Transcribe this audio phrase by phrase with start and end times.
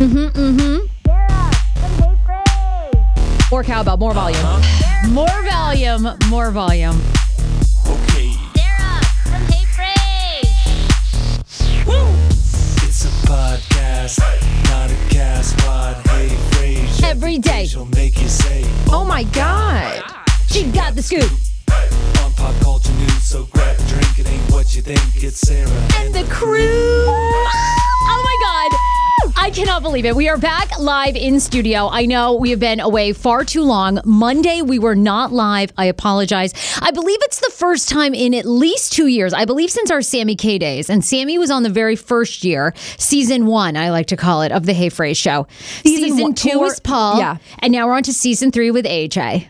[0.00, 0.78] Mm-hmm, mm-hmm.
[3.50, 4.42] More cowbell, more volume.
[5.10, 6.98] More volume, more volume.
[7.86, 8.32] Okay.
[8.56, 10.48] Sarah from Hey Frase.
[12.88, 14.20] It's a podcast,
[14.70, 15.96] not a cast pod.
[16.06, 17.04] Hey, Frasier.
[17.04, 17.66] Every day.
[17.66, 20.02] She'll make you say, Oh my God.
[20.46, 21.30] She got the scoop.
[22.24, 23.22] on pop culture news.
[23.22, 24.18] So grab a drink.
[24.18, 25.22] It ain't what you think.
[25.22, 25.68] It's Sarah
[25.98, 27.06] And the crew.
[29.42, 30.14] I cannot believe it.
[30.14, 31.88] We are back live in studio.
[31.88, 33.98] I know we have been away far too long.
[34.04, 35.72] Monday, we were not live.
[35.78, 36.52] I apologize.
[36.82, 39.32] I believe it's the first time in at least two years.
[39.32, 40.90] I believe since our Sammy K days.
[40.90, 44.52] And Sammy was on the very first year, season one, I like to call it,
[44.52, 45.46] of the Hey Frase show.
[45.82, 47.18] Season, one- two or- was Paul.
[47.18, 47.38] yeah.
[47.60, 49.48] And now we're on to season three with AJ.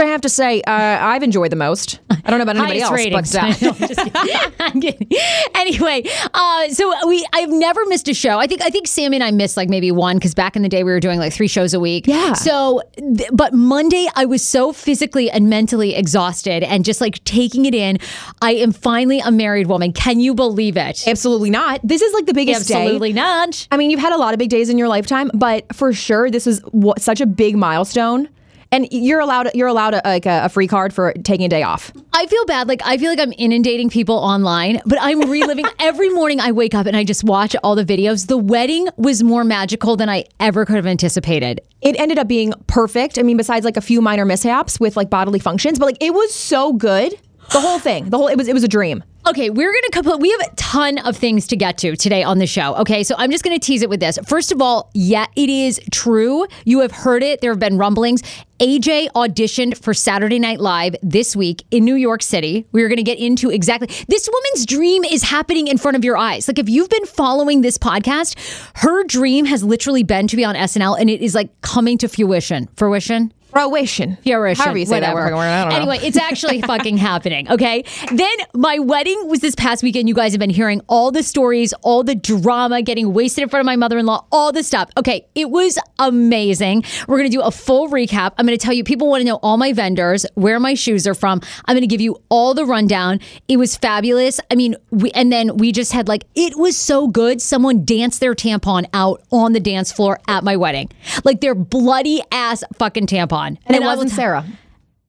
[0.00, 2.00] I have to say, uh, I've enjoyed the most.
[2.10, 3.32] I don't know about anybody else, ratings.
[3.32, 5.08] but uh, I'm kidding.
[5.54, 8.38] Anyway, uh, so we I've never missed a show.
[8.38, 10.68] I think I think Sammy and I missed like maybe one because back in the
[10.68, 12.06] day we were doing like three shows a week.
[12.06, 12.32] Yeah.
[12.32, 17.66] So, th- but Monday I was so physically and mentally exhausted and just like taking
[17.66, 17.98] it in.
[18.42, 19.92] I am finally a married woman.
[19.92, 21.06] Can you believe it?
[21.06, 21.80] absolutely not.
[21.84, 22.74] This is like the biggest day.
[22.74, 23.68] Absolutely not.
[23.70, 26.30] I mean, you've had a lot of big days in your lifetime, but for sure,
[26.30, 28.28] this is what, such a big milestone.
[28.72, 31.62] And you're allowed you're allowed a, like a, a free card for taking a day
[31.62, 31.92] off.
[32.12, 32.68] I feel bad.
[32.68, 36.74] Like I feel like I'm inundating people online, but I'm reliving every morning I wake
[36.74, 38.28] up and I just watch all the videos.
[38.28, 41.60] The wedding was more magical than I ever could have anticipated.
[41.80, 43.18] It ended up being perfect.
[43.18, 46.14] I mean, besides like a few minor mishaps with like bodily functions, but like it
[46.14, 47.14] was so good.
[47.52, 49.02] The whole thing, the whole it was it was a dream.
[49.26, 50.20] Okay, we're going to complete.
[50.20, 52.74] We have a ton of things to get to today on the show.
[52.76, 54.18] Okay, so I'm just going to tease it with this.
[54.26, 56.46] First of all, yeah, it is true.
[56.64, 57.40] You have heard it.
[57.40, 58.22] There have been rumblings.
[58.60, 62.66] AJ auditioned for Saturday Night Live this week in New York City.
[62.72, 66.16] We're going to get into exactly this woman's dream is happening in front of your
[66.16, 66.48] eyes.
[66.48, 68.36] Like if you've been following this podcast,
[68.76, 72.08] her dream has literally been to be on SNL, and it is like coming to
[72.08, 72.68] fruition.
[72.76, 73.32] Fruition.
[73.50, 74.16] Fruition.
[74.22, 75.20] Fruition, However you say whatever.
[75.20, 75.42] that fucking word.
[75.44, 75.76] I don't know.
[75.76, 77.50] Anyway, it's actually fucking happening.
[77.50, 77.84] Okay.
[78.12, 80.08] Then my wedding wedding was this past weekend.
[80.08, 83.60] You guys have been hearing all the stories, all the drama, getting wasted in front
[83.62, 84.90] of my mother in law, all the stuff.
[84.98, 86.84] Okay, it was amazing.
[87.08, 88.32] We're going to do a full recap.
[88.36, 91.06] I'm going to tell you, people want to know all my vendors, where my shoes
[91.06, 91.40] are from.
[91.64, 93.20] I'm going to give you all the rundown.
[93.48, 94.38] It was fabulous.
[94.50, 97.40] I mean, we, and then we just had like, it was so good.
[97.40, 100.90] Someone danced their tampon out on the dance floor at my wedding.
[101.24, 103.39] Like their bloody ass fucking tampon.
[103.66, 104.44] And it wasn't t- Sarah.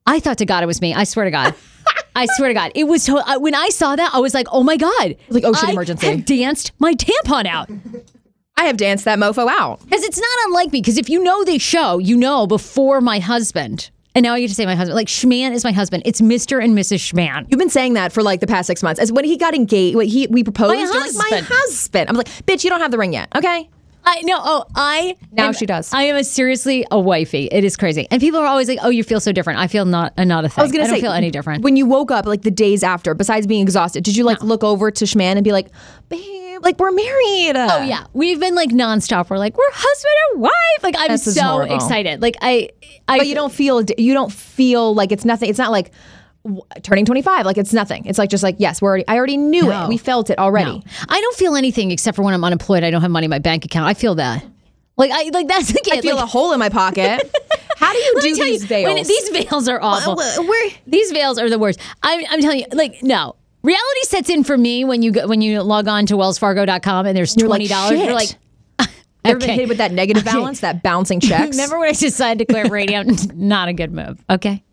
[0.06, 0.94] I thought to God it was me.
[0.94, 1.54] I swear to God.
[2.16, 3.06] I swear to God, it was.
[3.06, 5.69] To- I- when I saw that, I was like, "Oh my God!" Like oh, ocean
[5.69, 6.07] I emergency.
[6.07, 7.69] have danced my tampon out
[8.57, 9.80] I have danced that mofo out.
[9.83, 10.81] because it's not unlike me.
[10.81, 14.50] Because if you know the show, you know before my husband, and now I get
[14.50, 14.95] to say my husband.
[14.95, 16.04] Like Schman is my husband.
[16.06, 17.00] It's Mister and Mrs.
[17.00, 17.48] Schman.
[17.50, 19.00] You've been saying that for like the past six months.
[19.00, 21.48] As when he got engaged, when he we proposed, My you're like, my husband.
[21.50, 22.10] husband.
[22.10, 23.30] I'm like, bitch, you don't have the ring yet.
[23.36, 23.69] Okay.
[24.03, 24.38] I know.
[24.39, 25.94] Oh, I Now am- she does.
[25.94, 27.48] I am a seriously a wifey.
[27.51, 29.86] It is crazy, and people are always like, "Oh, you feel so different." I feel
[29.86, 30.62] not uh, not a thing.
[30.62, 31.63] I was gonna don't say, feel any different.
[31.63, 34.63] When you woke up, like the days after, besides being exhausted, did you like look
[34.63, 35.68] over to Schman and be like,
[36.09, 37.56] babe, like we're married?
[37.56, 39.30] Oh yeah, we've been like nonstop.
[39.30, 40.83] We're like we're husband and wife.
[40.83, 42.21] Like I'm This so excited.
[42.21, 42.69] Like I,
[43.07, 43.19] I.
[43.19, 45.50] But you don't feel you don't feel like it's nothing.
[45.50, 45.92] It's not like
[46.43, 47.45] w- turning 25.
[47.45, 48.05] Like it's nothing.
[48.05, 49.07] It's like just like yes, we're already.
[49.07, 49.85] I already knew No.
[49.85, 49.89] it.
[49.89, 50.71] We felt it already.
[50.79, 50.81] No.
[51.09, 52.83] I don't feel anything except for when I'm unemployed.
[52.83, 53.88] I don't have money in my bank account.
[53.88, 54.43] I feel that.
[54.97, 57.21] Like I like that's like I feel like, a hole in my pocket.
[57.77, 59.07] How do you Let do these you, veils?
[59.07, 60.15] these veils are awful.
[60.15, 61.79] Well, these veils are the worst.
[62.03, 63.35] I'm, I'm telling you, like no.
[63.63, 67.15] Reality sets in for me when you go, when you log on to wellsfargo.com and
[67.17, 67.99] there's You're like, twenty dollars.
[67.99, 68.29] You're like,
[69.23, 70.35] Ever been hit with that negative Okay.
[70.35, 71.51] balance, that bouncing checks?
[71.55, 73.03] Remember when I decided to quit radio?
[73.35, 74.23] Not a good move.
[74.29, 74.63] Okay.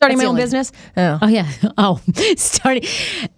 [0.00, 0.72] Starting That's my own only- business.
[0.96, 1.18] Oh.
[1.20, 1.46] Oh yeah.
[1.76, 2.00] Oh,
[2.36, 2.84] starting.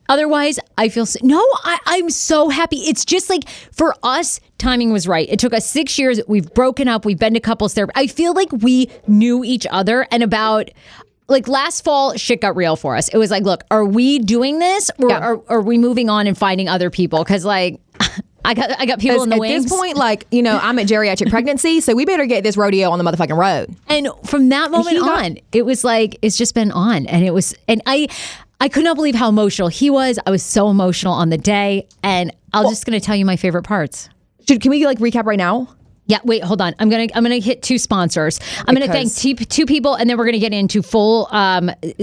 [0.08, 1.38] Otherwise, I feel so, no.
[1.64, 2.76] I, I'm so happy.
[2.78, 5.28] It's just like for us, timing was right.
[5.28, 6.20] It took us six years.
[6.28, 7.04] We've broken up.
[7.04, 7.92] We've been to couples therapy.
[7.96, 10.70] I feel like we knew each other, and about
[11.28, 13.08] like last fall, shit got real for us.
[13.08, 15.18] It was like, look, are we doing this, or Yeah.
[15.18, 17.24] are, are we moving on and finding other people?
[17.24, 17.80] Because like,
[18.44, 19.64] I got I got people in the At wings.
[19.64, 22.56] At this point, like you know, I'm at geriatric pregnancy, so we better get this
[22.56, 23.74] rodeo on the motherfucking road.
[23.88, 27.24] And from that moment he got- on, it was like it's just been on, and
[27.24, 28.08] it was, and I,
[28.60, 30.18] I could not believe how emotional he was.
[30.26, 33.36] I was so emotional on the day, and I'm just going to tell you my
[33.36, 34.08] favorite parts.
[34.48, 35.68] Should can we like recap right now?
[36.06, 36.74] Yeah, wait, hold on.
[36.80, 38.40] I'm gonna I'm gonna hit two sponsors.
[38.66, 41.70] I'm gonna thank Because- two, two people, and then we're gonna get into full um
[41.80, 41.94] t-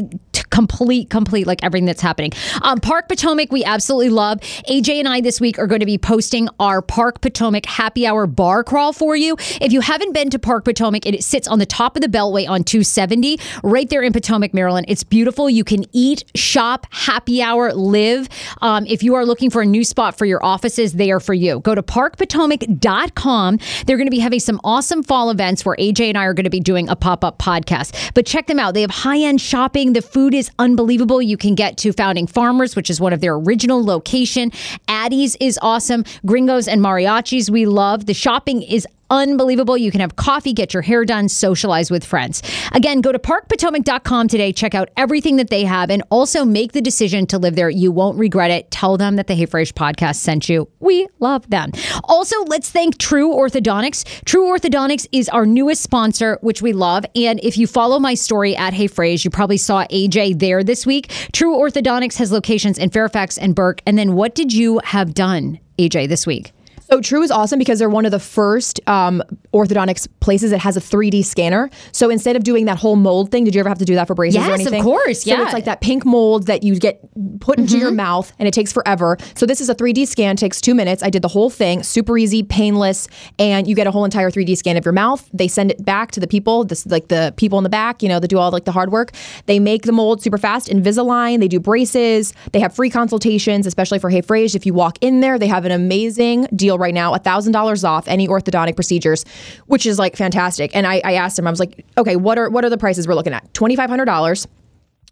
[0.59, 2.33] complete complete like everything that's happening.
[2.63, 4.39] Um, Park Potomac, we absolutely love.
[4.69, 8.27] AJ and I this week are going to be posting our Park Potomac Happy Hour
[8.27, 9.37] bar crawl for you.
[9.61, 12.45] If you haven't been to Park Potomac, it sits on the top of the Beltway
[12.49, 14.85] on 270, right there in Potomac, Maryland.
[14.89, 15.49] It's beautiful.
[15.49, 18.27] You can eat, shop, happy hour, live.
[18.61, 21.33] Um, if you are looking for a new spot for your offices, they are for
[21.33, 21.61] you.
[21.61, 23.59] Go to parkpotomac.com.
[23.85, 26.43] They're going to be having some awesome fall events where AJ and I are going
[26.43, 28.13] to be doing a pop up podcast.
[28.13, 28.73] But check them out.
[28.73, 29.93] They have high end shopping.
[29.93, 31.21] The food is unbelievable.
[31.21, 34.51] You can get to Founding Farmers, which is one of their original location.
[34.87, 36.03] Addie's is awesome.
[36.25, 38.05] Gringos and Mariachis we love.
[38.05, 39.77] The shopping is unbelievable.
[39.77, 42.41] You can have coffee, get your hair done, socialize with friends.
[42.71, 46.81] Again, go to parkpotomac.com today, check out everything that they have, and also make the
[46.81, 47.69] decision to live there.
[47.69, 48.71] You won't regret it.
[48.71, 50.69] Tell them that the Hey Frase podcast sent you.
[50.79, 51.71] We love them.
[52.05, 54.23] Also, let's thank True Orthodontics.
[54.25, 57.05] True Orthodontics is our newest sponsor, which we love.
[57.15, 60.85] And if you follow my story at Hey Frase, you probably saw AJ there this
[60.85, 61.11] week.
[61.31, 63.81] True Orthodontics has locations in Fairfax and Burke.
[63.85, 66.51] And then what did you have done, AJ, this week?
[66.91, 69.21] So True is awesome because they're one of the first um,
[69.53, 71.69] orthodontics places that has a 3D scanner.
[71.91, 74.07] So instead of doing that whole mold thing, did you ever have to do that
[74.07, 74.83] for braces Yes, or of anything?
[74.83, 75.43] course, So yeah.
[75.43, 76.99] it's like that pink mold that you get
[77.41, 79.17] put into your mouth and it takes forever.
[79.35, 81.03] So this is a 3D scan, takes two minutes.
[81.03, 84.57] I did the whole thing, super easy, painless, and you get a whole entire 3D
[84.57, 85.29] scan of your mouth.
[85.31, 88.09] They send it back to the people, this like the people in the back, you
[88.09, 89.11] know, that do all like the hard work.
[89.45, 91.39] They make the mold super fast, Invisalign.
[91.39, 92.33] They do braces.
[92.51, 94.55] They have free consultations, especially for Hey Frase.
[94.55, 98.07] If you walk in there, they have an amazing deal right now, thousand dollars off
[98.07, 99.25] any orthodontic procedures,
[99.67, 100.75] which is like fantastic.
[100.75, 103.07] And I, I asked him, I was like, okay, what are what are the prices
[103.07, 103.53] we're looking at?
[103.53, 104.47] Twenty five hundred dollars.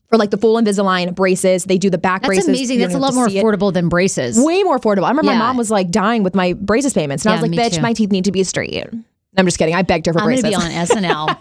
[0.09, 2.45] For like the full Invisalign braces, they do the back braces.
[2.45, 2.69] That's braces.
[2.69, 2.79] amazing.
[2.79, 3.43] That's a lot more see it.
[3.43, 4.39] affordable than braces.
[4.39, 5.03] Way more affordable.
[5.03, 5.37] I remember Yeah.
[5.39, 7.81] my mom was like dying with my braces payments, and I was like, "Bitch, too.
[7.81, 8.87] my teeth need to be straight."
[9.35, 9.75] I'm just kidding.
[9.75, 10.63] I begged her for I'm going braces.
[10.63, 11.03] to be on
[11.35, 11.37] SNL.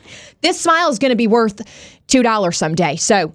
[0.42, 1.60] this smile is going to be worth
[2.06, 2.94] two dollars someday.
[2.94, 3.34] So,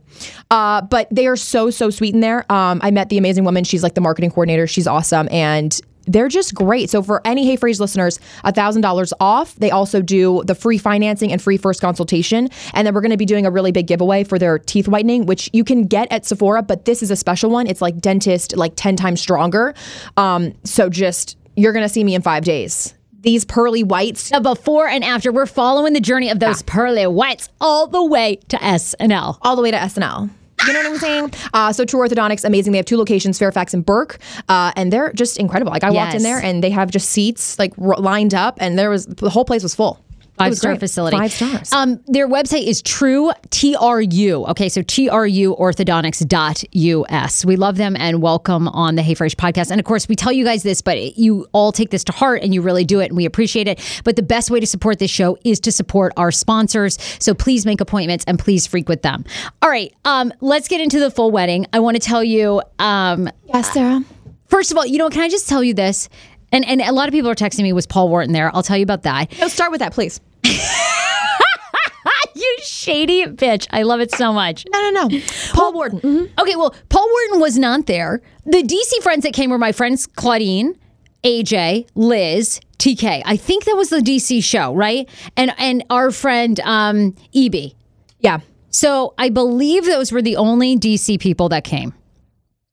[0.50, 2.50] uh, but they are so so sweet in there.
[2.50, 3.66] Um, I met the amazing woman.
[3.66, 4.66] She's like the marketing coordinator.
[4.66, 5.78] She's awesome and.
[6.10, 6.90] They're just great.
[6.90, 8.20] So for any Hey Frase listeners,
[8.60, 9.56] thousand dollars off.
[9.56, 12.50] They also do the free financing and free first consultation.
[12.74, 15.26] And then we're going to be doing a really big giveaway for their teeth whitening,
[15.28, 17.68] which you can get at Sephora, but this is a special one.
[17.68, 19.74] It's like dentist, like ten times stronger.
[20.18, 22.96] Um, so just you're going to see me in five days.
[23.22, 27.50] These pearly whites, the before and after, we're following the journey of those pearly whites
[27.62, 29.38] all the way to SNL.
[29.42, 30.30] all the way to SNL.
[30.68, 31.34] You know what I'm saying?
[31.54, 32.72] Uh, so True Orthodontics, amazing.
[32.74, 35.72] They have two locations, Fairfax and Burke, uh, and they're just incredible.
[35.72, 38.78] Like I walked in there and they have just seats like r- lined up, and
[38.78, 40.04] there was the whole place was full.
[40.40, 40.80] Five star great.
[40.80, 41.18] facility.
[41.18, 41.74] Five stars.
[41.74, 44.46] Um, their website is true TRU.
[44.48, 47.46] Okay, so TRU orthodontics.us.
[47.46, 49.70] We love them and welcome on the Hey Frase podcast.
[49.70, 52.42] And of course, we tell you guys this, but you all take this to heart
[52.42, 54.02] and you really do it and we appreciate it.
[54.06, 56.98] But the best way to support this show is to support our sponsors.
[57.20, 59.26] So please make appointments and please frequent them.
[59.62, 61.66] All right, um, let's get into the full wedding.
[61.74, 64.02] I want to tell you um, yes, Sarah.
[64.48, 66.10] First of all, you know, can I just tell you this?
[66.52, 68.54] And and a lot of people are texting me, was Paul Wharton there?
[68.56, 69.38] I'll tell you about that.
[69.40, 70.20] No, start with that, please.
[72.36, 73.68] you shady bitch.
[73.72, 74.66] I love it so much.
[74.72, 75.20] No, no, no.
[75.54, 76.00] Paul Wharton.
[76.02, 76.30] Mhm.
[76.40, 78.22] Okay, well, Paul Wharton was not there.
[78.46, 80.76] The DC friends that came were my friends Claudine,
[81.24, 83.22] AJ, Liz, TK.
[83.26, 85.10] I think that was the DC show, right?
[85.36, 87.74] And and our friend um EB.
[88.20, 88.40] Yeah.
[88.72, 91.94] So I believe those were the only DC people that came.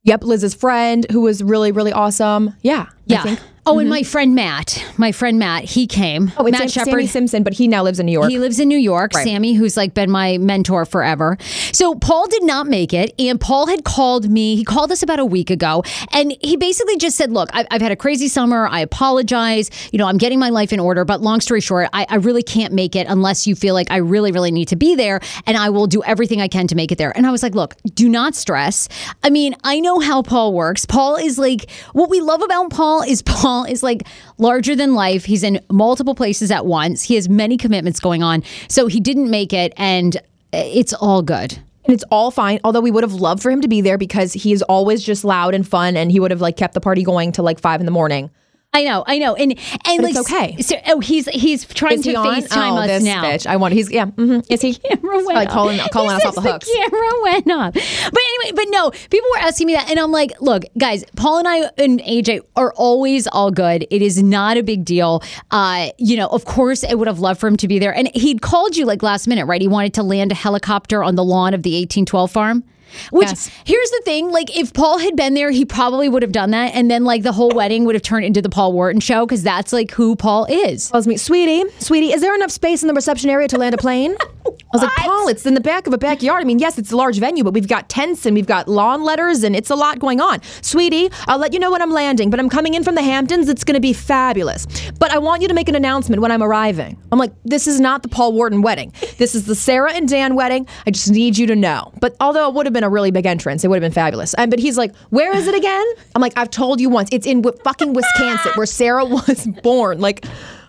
[0.04, 2.54] Yep, Liz's friend, who was really, really awesome.
[2.62, 2.86] Yeah.
[2.90, 3.36] I Yeah.
[3.68, 4.06] Oh, and my mm-hmm.
[4.06, 6.30] friend Matt, my friend Matt, he came.
[6.38, 6.92] Oh, it's Matt Sam- Shepard.
[6.92, 8.30] Sammy Simpson, but he now lives in New York.
[8.30, 11.36] He lives in New York, Sammy, who's like been my mentor forever.
[11.72, 14.54] So Paul did not make it, and Paul had called me.
[14.54, 15.82] He called us about a week ago,
[16.12, 18.68] and he basically just said, "Look, I've, I've had a crazy summer.
[18.68, 19.68] I apologize.
[19.92, 21.04] You know, I'm getting my life in order.
[21.04, 23.96] But long story short, I, I really can't make it unless you feel like I
[23.96, 26.92] really, really need to be there, and I will do everything I can to make
[26.92, 28.88] it there." And I was like, "Look, do not stress.
[29.24, 30.86] I mean, I know how Paul works.
[30.86, 34.02] Paul is like what we love about Paul is Paul is like."
[34.38, 35.24] larger than life.
[35.24, 37.02] He's in multiple places at once.
[37.02, 38.42] He has many commitments going on.
[38.68, 40.20] So he didn't make it, and uh,
[40.52, 41.58] it's all good.
[41.84, 42.58] and it's all fine.
[42.64, 45.24] Although we would have loved for him to be there because he is always just
[45.24, 47.80] loud and fun, and he would have like kept the party going till like five
[47.80, 48.30] in the morning.
[48.76, 49.58] I know, I know, and and
[49.96, 50.60] But like it's okay.
[50.60, 52.26] So, oh, he's he's trying to on?
[52.26, 53.24] FaceTime oh, us this now.
[53.24, 53.46] bitch.
[53.46, 53.72] I want.
[53.72, 54.04] He's yeah.
[54.04, 54.52] Mm-hmm.
[54.52, 54.74] Is he?
[54.74, 55.54] camera went like off.
[55.54, 56.70] calling calling He us off the hooks.
[56.70, 57.72] camera went off.
[57.72, 61.38] But anyway, but no, people were asking me that, and I'm like, look, guys, Paul
[61.38, 63.86] and I and AJ are always all good.
[63.90, 65.22] It is not a big deal.
[65.50, 68.08] Uh, you know, of course, I would have loved for him to be there, and
[68.14, 69.62] he'd called you like last minute, right?
[69.62, 72.62] He wanted to land a helicopter on the lawn of the 1812 farm.
[73.10, 73.50] Which Yes.
[73.64, 76.74] here's the thing, like if Paul had been there, he probably would have done that,
[76.74, 79.42] and then like the whole wedding would have turned into the Paul Wharton show because
[79.42, 80.88] that's like who Paul is.
[80.90, 82.12] Calls me, sweetie, sweetie.
[82.12, 84.16] Is there enough space in the reception area to land a plane?
[84.46, 86.40] I was like, Paul, it's in the back of a backyard.
[86.40, 89.02] I mean, yes, it's a large venue, but we've got tents and we've got lawn
[89.02, 90.40] letters and it's a lot going on.
[90.60, 93.48] Sweetie, I'll let you know when I'm landing, but I'm coming in from the Hamptons.
[93.48, 94.66] It's going to be fabulous.
[94.98, 96.96] But I want you to make an announcement when I'm arriving.
[97.10, 98.92] I'm like, this is not the Paul Wharton wedding.
[99.18, 100.66] This is the Sarah and Dan wedding.
[100.86, 101.92] I just need you to know.
[102.00, 104.34] But although it would have been a really big entrance, it would have been fabulous.
[104.34, 105.84] And, but he's like, where is it again?
[106.14, 107.08] I'm like, I've told you once.
[107.12, 110.00] It's in wi- fucking Wisconsin where Sarah was born.
[110.00, 110.24] Like,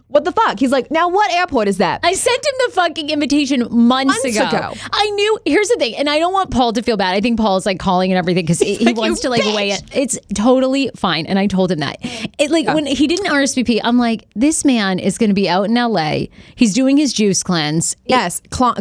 [0.10, 0.58] what the fuck?
[0.58, 2.00] He's like, now what airport is that?
[2.02, 4.48] I sent him the fucking invitation months, Months ago.
[4.48, 4.74] ago.
[4.94, 5.38] I knew.
[5.44, 7.14] Here's the thing, and I don't want Paul to feel bad.
[7.14, 9.84] I think Paul's like calling and everything because he, like, wants to like weigh it.
[9.94, 11.98] It's totally fine, and I told him that.
[12.40, 15.66] It like when he didn't RSVP, I'm like, this man is going to be out
[15.66, 16.30] in L.A.
[16.56, 17.98] He's doing his juice cleanse.
[18.06, 18.78] yes, Cl-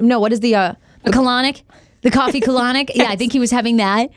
[0.00, 0.74] No, what is the uh?
[1.04, 1.62] The colonic,
[2.04, 2.92] the coffee colonic.
[2.94, 4.10] Yeah, I think he was having that.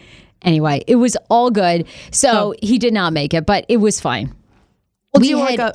[0.44, 1.88] Anyway, it was all good.
[2.12, 2.56] So oh.
[2.62, 4.36] he did not make it, but it was fine.
[5.14, 5.74] We'll we had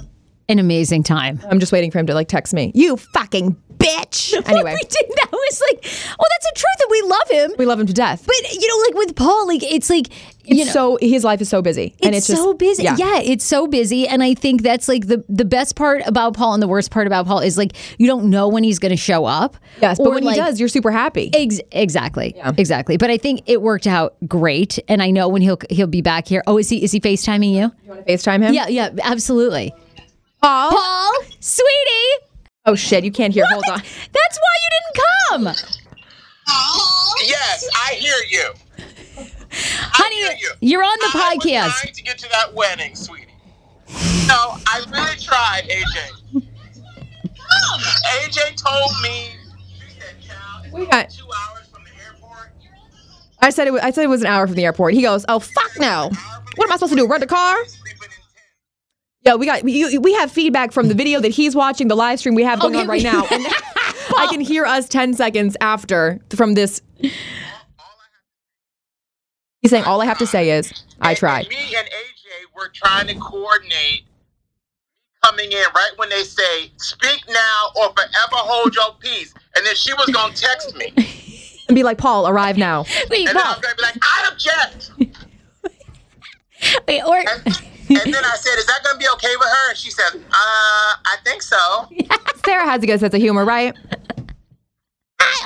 [0.48, 1.40] an amazing time.
[1.50, 2.70] I'm just waiting for him to like text me.
[2.74, 4.32] You fucking bitch.
[4.52, 5.06] Anyway, we did.
[5.16, 7.54] That was like, well, that's the truth, and we love him.
[7.58, 8.24] we love him to death.
[8.26, 10.08] But you know, like with Paul, like it's like
[10.44, 12.82] It's you know, so his life is so busy, and it's, it's just so busy.
[12.82, 12.96] Yeah.
[12.98, 13.20] Yeah.
[13.20, 16.62] it's so busy, and I think that's like the the best part about Paul, and
[16.62, 19.24] the worst part about Paul is like you don't know when he's going to show
[19.24, 19.56] up.
[19.80, 21.30] Yes, but when like- he does, you're super happy.
[21.32, 22.96] Ex- exactly, exactly.
[22.96, 26.26] But I think it worked out great, and I know when he'll he'll be back
[26.26, 26.42] here.
[26.46, 27.70] Oh, is he is he Facetiming you?
[27.84, 28.54] you want to Facetime him?
[28.54, 29.72] Yeah, yeah, absolutely.
[30.42, 30.72] Paul.
[30.72, 32.26] Paul, sweetie,
[32.64, 33.44] Oh shit, you can't hear.
[33.48, 33.78] Hold on.
[33.78, 35.44] that's why you didn't come,
[37.24, 38.52] Yes, I hear you.
[39.92, 40.16] honey.
[40.16, 40.50] hear you.
[40.60, 41.42] You're on the I was
[41.80, 43.26] trying to get to that wedding, sweetie.
[44.28, 46.42] No, I really tried, AJ.
[48.24, 49.30] AJ told me.
[49.78, 52.52] She said, "Cal, it's We got- two hours from the airport."
[53.40, 53.72] I said it.
[53.72, 54.94] Was, I said it was an hour from the airport.
[54.94, 56.10] He goes, "Oh fuck no!
[56.56, 57.06] What am I supposed to do?
[57.08, 57.56] Rent a car?"
[59.24, 59.62] Sleeping in tent.
[59.64, 62.18] Yeah, we got we, we have feedback from the video that he's watching, the live
[62.18, 63.46] stream we have oh, going Okay, on right we- now, and
[64.16, 66.82] I can hear us ten seconds after from this.
[69.60, 71.40] He's saying all I have to say is I And- tried.
[71.46, 74.02] and me and AJ were trying to coordinate
[75.24, 79.74] coming in right when they say, "Speak now or forever hold your peace," and then
[79.76, 81.06] she was gonna text me, and
[81.68, 82.84] And be like, Paul, arrive now.
[83.08, 83.52] Wait, then I Paul.
[83.54, 84.90] was gonna be like, "I object."
[86.88, 87.58] Wait, or And,
[87.96, 90.92] and then I said, "Is that gonna be okay with her?" And she said, "Uh,
[91.04, 91.88] I think so."
[92.44, 93.74] Sarah has a good sense of humor, right?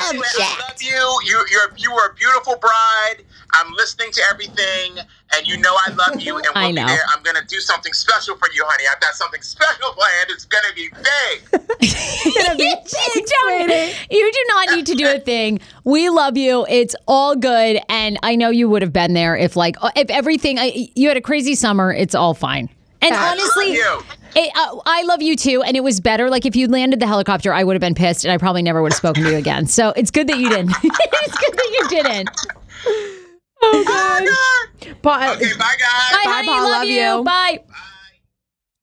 [0.09, 1.21] Anyway, I love you.
[1.25, 3.16] You you're you were a beautiful bride.
[3.54, 4.99] I'm listening to everything,
[5.35, 6.37] and you know I love you.
[6.37, 6.87] And we'll I be know.
[6.87, 7.00] there.
[7.14, 8.85] I'm gonna do something special for you, honey.
[8.92, 10.30] I've got something special planned.
[10.30, 11.62] It's gonna be big.
[11.80, 12.59] you, don't-
[14.11, 15.61] you do not need to do a thing.
[15.85, 16.66] We love you.
[16.68, 20.59] It's all good, and I know you would have been there if, like, if everything.
[20.59, 21.92] I, you had a crazy summer.
[21.92, 22.68] It's all fine.
[23.02, 24.00] And honestly, you.
[24.37, 25.62] It, uh, I love you too.
[25.62, 26.31] And it was better.
[26.31, 28.83] Like if you landed the helicopter, I would have been pissed, and I probably never
[28.83, 29.66] would have spoken to you again.
[29.66, 30.71] So it's good that you didn't.
[30.83, 32.31] it's good that you didn't.
[35.02, 36.12] But Okay, bye guys.
[36.12, 36.49] Bye, Bye, honey.
[36.49, 36.62] Paul.
[36.62, 37.00] Love, Love you.
[37.16, 37.25] you.
[37.25, 37.61] Bye.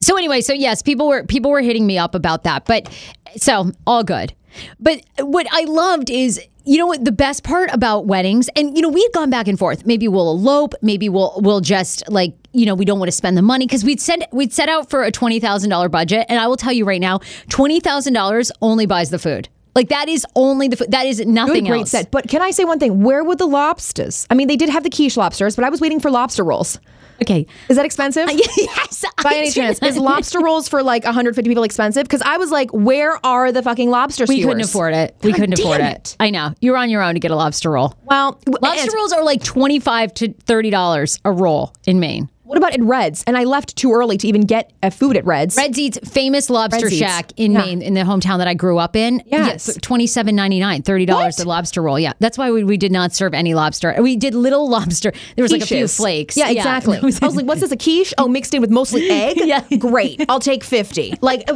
[0.01, 2.89] So anyway, so yes, people were people were hitting me up about that, but
[3.37, 4.33] so all good.
[4.79, 8.81] But what I loved is, you know what, the best part about weddings, and you
[8.81, 9.85] know, we had gone back and forth.
[9.85, 13.37] Maybe we'll elope, maybe we'll we'll just like, you know, we don't want to spend
[13.37, 16.39] the money because we'd send we'd set out for a twenty thousand dollar budget, and
[16.39, 19.49] I will tell you right now, twenty thousand dollars only buys the food.
[19.75, 20.91] Like that is only the food.
[20.91, 21.91] That is nothing good, great else.
[21.91, 22.11] set.
[22.11, 23.03] But can I say one thing?
[23.03, 24.27] Where were the lobsters?
[24.29, 26.79] I mean, they did have the quiche lobsters, but I was waiting for lobster rolls.
[27.21, 27.45] Okay.
[27.69, 28.27] Is that expensive?
[28.57, 29.05] yes.
[29.23, 32.03] By I any chance, is lobster rolls for like 150 people expensive?
[32.03, 34.45] Because I was like, where are the fucking lobster We skewers?
[34.45, 35.15] couldn't afford it.
[35.23, 36.17] We God couldn't afford damn it.
[36.19, 36.53] I know.
[36.59, 37.95] You're on your own to get a lobster roll.
[38.03, 42.29] Well, Lobster rolls are like twenty five to thirty dollars a roll in Maine.
[42.53, 43.23] What about at Reds?
[43.25, 45.57] And I left too early to even get a food at Reds.
[45.57, 46.99] Reds Eats, famous lobster Red's Eats.
[47.01, 47.65] shack in Yeah.
[47.65, 49.23] Maine, in the hometown that I grew up in.
[49.25, 49.75] Yes.
[49.81, 51.99] twenty seven ninety nine, thirty dollars a lobster roll.
[51.99, 53.95] Yeah, that's why we, we did not serve any lobster.
[53.99, 55.11] We did little lobster.
[55.35, 55.97] There was like a few Quiches.
[55.97, 56.37] flakes.
[56.37, 56.97] Yeah, exactly.
[57.01, 58.13] I was like, what's this, a quiche?
[58.19, 59.37] Oh, mixed in with mostly egg?
[59.43, 59.65] Yeah.
[59.79, 60.23] Great.
[60.29, 61.15] I'll take 50.
[61.21, 61.49] Like,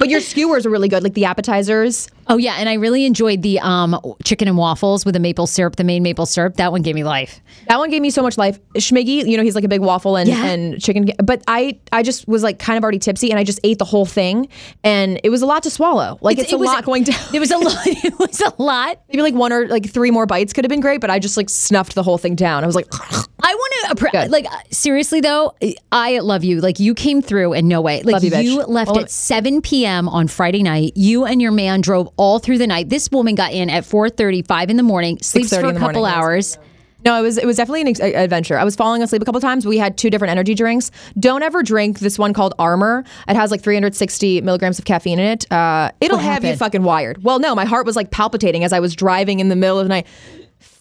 [0.00, 2.08] but your skewers are really good, like the appetizers.
[2.28, 5.76] Oh yeah, and I really enjoyed the um, chicken and waffles with the maple syrup,
[5.76, 6.56] the Maine maple syrup.
[6.56, 7.40] That one gave me life.
[7.68, 8.58] That one gave me so much life.
[8.74, 10.44] Schmiggy, you know, he's like a big waffle and, Yeah.
[10.44, 11.08] and chicken.
[11.24, 13.84] But I, I just was like kind of already tipsy and I just ate the
[13.84, 14.48] whole thing.
[14.84, 16.18] And it was a lot to swallow.
[16.20, 17.18] Like, it's, it a was- lot going down.
[17.32, 17.78] There was a lot.
[17.86, 19.00] It was a lot.
[19.08, 21.36] Maybe like one or like three more bites could have been great, but I just
[21.36, 22.62] like snuffed the whole thing down.
[22.62, 25.54] I was like, I want to like seriously though.
[25.90, 26.60] I love you.
[26.60, 28.02] Like you came through in no way.
[28.02, 28.68] Like Love you, bitch.
[28.68, 30.08] left at 7 p.m.
[30.08, 30.92] on Friday night.
[30.96, 32.90] You and your man drove all through the night.
[32.90, 36.02] This woman got in at 4:30, 5 in the morning, sleeps for a couple morning,
[36.02, 36.14] yes.
[36.14, 36.58] hours.
[37.04, 38.58] No, it was it was definitely an ex- adventure.
[38.58, 39.64] I was falling asleep a couple times.
[39.64, 40.90] We had two different energy drinks.
[41.18, 43.04] Don't ever drink this one called Armor.
[43.28, 45.50] It has like 360 milligrams of caffeine in it.
[45.50, 47.22] Uh, it'll What have you fucking wired.
[47.22, 49.84] Well, no, my heart was like palpitating as I was driving in the middle of
[49.84, 50.06] the night.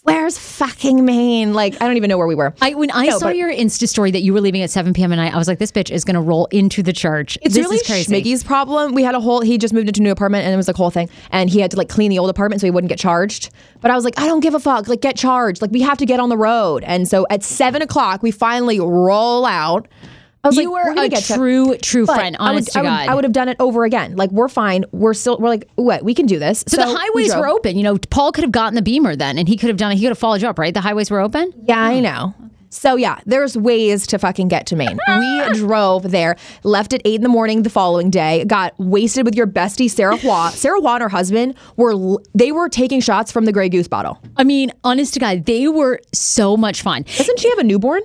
[0.08, 1.54] Where's fucking Maine?
[1.54, 2.54] Like I don't even know where we were.
[2.62, 5.12] I when I No, saw your Insta story that you were leaving at 7 p.m.
[5.12, 7.38] at night, I was like, this bitch is gonna roll into the church.
[7.42, 7.78] It's this really.
[7.80, 8.94] Schmiggy's problem.
[8.94, 9.42] We had a whole.
[9.42, 11.10] He just moved into a new apartment, and it was like a whole thing.
[11.32, 13.50] And he had to like clean the old apartment so he wouldn't get charged.
[13.82, 14.88] But I was like, I don't give a fuck.
[14.88, 15.62] Like, get charged.
[15.62, 16.84] Like, we have to get on the road.
[16.86, 19.88] And so at seven o'clock, we finally roll out.
[20.48, 22.38] I was You like, were we're a get to- true, true But friend.
[22.40, 23.10] I would, Honest to I would, God.
[23.10, 24.16] I would have done it over again.
[24.16, 24.86] Like, we're fine.
[24.92, 25.38] We're still.
[25.38, 26.04] We're like, what?
[26.04, 26.64] We can do this.
[26.68, 27.76] so, the highways were open.
[27.78, 29.96] You know, Paul could have gotten the Beamer then, and he could have done it.
[29.96, 30.74] He could have followed you up, right?
[30.74, 31.54] The highways were open.
[31.68, 32.00] Yeah, I oh.
[32.00, 32.36] know.
[32.70, 35.00] So yeah, there's ways to fucking get to Maine.
[35.18, 39.36] We drove there, left at eight in the morning the following day, got wasted with
[39.36, 40.52] your bestie Sarah Hua.
[40.54, 44.22] Sarah Hua and her husband were they were taking shots from the Grey Goose bottle.
[44.36, 47.04] I mean, honest to God, they were so much fun.
[47.04, 48.02] Doesn't she have a newborn?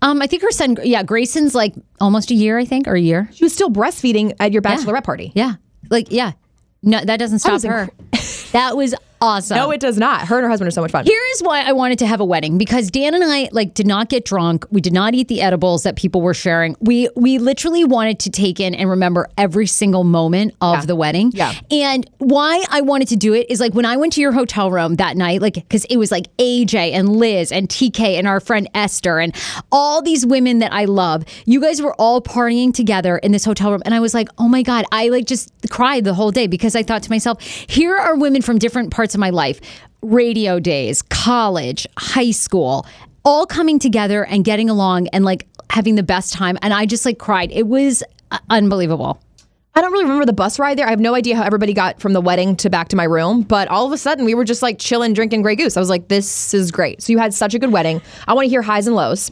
[0.00, 3.00] Um, I think her son, yeah, Grayson's like almost a year, I think, or a
[3.00, 3.28] year.
[3.32, 5.32] She was still breastfeeding at your bachelorette party.
[5.34, 5.54] Yeah,
[5.90, 6.32] like yeah,
[6.82, 7.88] no, that doesn't stop was her.
[8.52, 9.56] that was awesome.
[9.56, 10.26] No, it does not.
[10.26, 11.04] Her and her husband are so much fun.
[11.04, 13.86] Here is why I wanted to have a wedding because Dan and I like did
[13.86, 14.66] not get drunk.
[14.70, 16.76] We did not eat the edibles that people were sharing.
[16.80, 21.32] We we literally wanted to take in and remember every single moment of the wedding.
[21.34, 21.54] Yeah.
[21.70, 24.70] And why I wanted to do it is like when I went to your hotel
[24.70, 28.40] room that night, like because it was like AJ and Liz and TK and our
[28.40, 29.34] friend Esther and
[29.72, 31.24] all these women that I love.
[31.44, 34.48] You guys were all partying together in this hotel room, and I was like, oh
[34.48, 37.96] my god, I like just cried the whole day because I thought to myself, here
[37.96, 39.60] are women from different parts of my life
[40.02, 42.86] radio days, college, high school,
[43.24, 46.56] all coming together and getting along and like having the best time.
[46.62, 47.50] And I just like cried.
[47.52, 49.20] It was uh, unbelievable.
[49.74, 50.86] I don't really remember the bus ride there.
[50.86, 53.42] I have no idea how everybody got from the wedding to back to my room,
[53.42, 55.76] but all of a sudden we were just like chilling, drinking Grey Goose.
[55.76, 57.00] I was like, this is great.
[57.00, 58.02] So you had such a good wedding.
[58.26, 59.30] I want to hear highs and lows.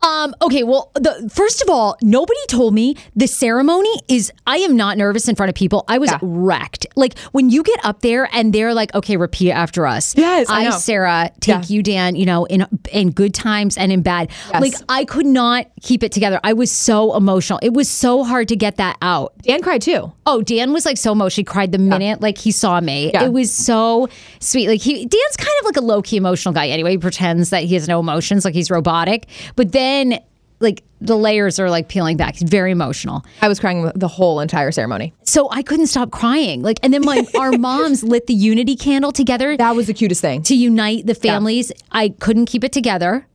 [0.00, 4.76] Um, okay, well, the first of all, nobody told me the ceremony is I am
[4.76, 5.84] not nervous in front of people.
[5.88, 6.18] I was Yeah.
[6.22, 6.86] wrecked.
[6.94, 10.14] Like when you get up there and they're like, okay, repeat after us.
[10.16, 10.70] Yes, I I.
[10.70, 11.74] Sarah, take Yeah.
[11.74, 14.30] you, Dan, you know, in in good times and in bad.
[14.52, 14.60] Yes.
[14.62, 16.38] Like I could not keep it together.
[16.44, 17.58] I was so emotional.
[17.60, 19.32] It was so hard to get that out.
[19.42, 20.12] Dan cried too.
[20.26, 21.40] Oh, Dan was like so emotional.
[21.40, 23.10] He cried the minute like he saw me.
[23.12, 23.24] Yeah.
[23.24, 24.08] It was so
[24.38, 24.68] sweet.
[24.68, 26.92] Like he Dan's kind of like a low key emotional guy anyway.
[26.92, 29.26] He pretends that he has no emotions, like he's robotic.
[29.56, 29.87] But then
[30.60, 32.34] like the layers are like peeling back.
[32.34, 33.24] He's very emotional.
[33.40, 35.12] I was crying the whole entire ceremony.
[35.22, 36.62] So I couldn't stop crying.
[36.62, 40.20] Like, and then my our moms lit the unity candle together That was the cutest
[40.20, 40.42] thing.
[40.44, 41.70] to unite the families.
[41.92, 43.26] I couldn't keep it together.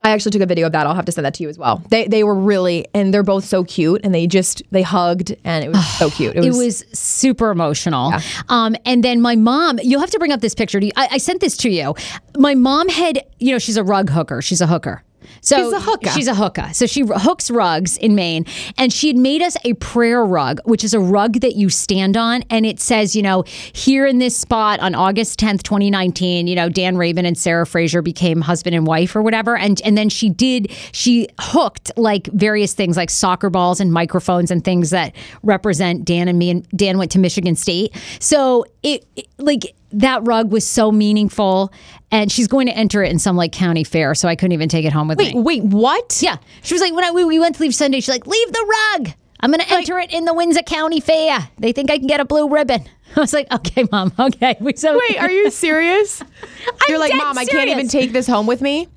[0.00, 0.86] I actually took a video of that.
[0.86, 1.82] I'll have to send that to you as well.
[1.90, 5.64] They they were really and they're both so cute and they just they hugged and
[5.64, 6.36] it was so cute.
[6.36, 8.12] It was super emotional.
[8.48, 10.78] Um, and then my mom, you'll have to bring up this picture.
[10.78, 10.92] to you.
[10.96, 11.94] I, I sent this to you.
[12.36, 14.40] My mom had, you know, she's a rug hooker.
[14.40, 15.02] She's a hooker.
[15.40, 16.10] So She's a hooker.
[16.10, 16.68] She's a hooker.
[16.72, 18.44] So she hooks rugs in Maine,
[18.76, 22.16] and she had made us a prayer rug, which is a rug that you stand
[22.16, 26.46] on, and it says, you know, here in this spot on August tenth, twenty nineteen,
[26.46, 29.96] you know, Dan Raven and Sarah Fraser became husband and wife or whatever, and and
[29.96, 34.90] then she did she hooked like various things like soccer balls and microphones and things
[34.90, 39.74] that represent Dan and me, and Dan went to Michigan State, so it, it like
[39.92, 41.72] that rug was so meaningful
[42.10, 44.68] and she's going to enter it in some like county fair so i couldn't even
[44.68, 46.18] take it home with Wait, me wait, what?
[46.22, 48.52] yeah she was like when I, we, we went to leave sunday she's like leave
[48.52, 51.98] the rug i'm going to enter it in the windsor county fair they think i
[51.98, 52.82] can get a blue ribbon
[53.16, 56.22] i was like okay mom okay we so Wait, are you serious?
[56.88, 58.88] You're like, Mom, I can't even take this home with me.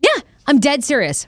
[0.00, 1.26] yeah i'm dead serious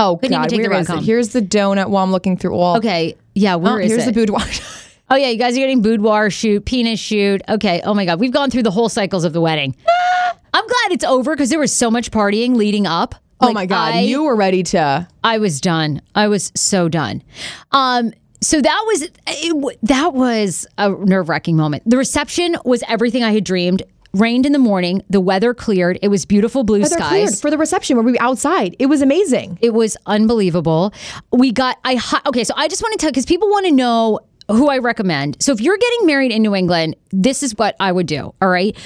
[0.00, 1.02] Oh Couldn't God, take the where rug is it?
[1.02, 2.76] Here's the donut while I'm looking through all.
[2.76, 4.40] okay yeah Oh, where is here's it the boudoir.
[5.10, 8.32] Oh yeah you guys are getting boudoir shoot penis shoot okay oh my god we've
[8.32, 9.74] gone through the whole cycles of the wedding
[10.54, 13.94] i'm glad it's over because there was so much partying leading up oh my God,
[13.94, 15.06] I- you were ready to.
[15.22, 16.02] I was done.
[16.16, 17.22] I was so done.
[17.70, 21.84] Um, so that was it, that was a nerve wracking moment.
[21.86, 23.84] The reception was everything I had dreamed.
[24.14, 25.02] Rained in the morning.
[25.10, 25.98] The weather cleared.
[26.02, 27.40] It was beautiful blue cleared skies.
[27.40, 28.74] for the reception where we were outside.
[28.78, 29.58] It was amazing.
[29.60, 30.92] It was unbelievable.
[31.30, 32.42] We got I okay.
[32.42, 35.36] So I just want to tell because people want to know who I recommend.
[35.40, 38.34] So if you're getting married in New England, this is what I would do.
[38.40, 38.76] All right.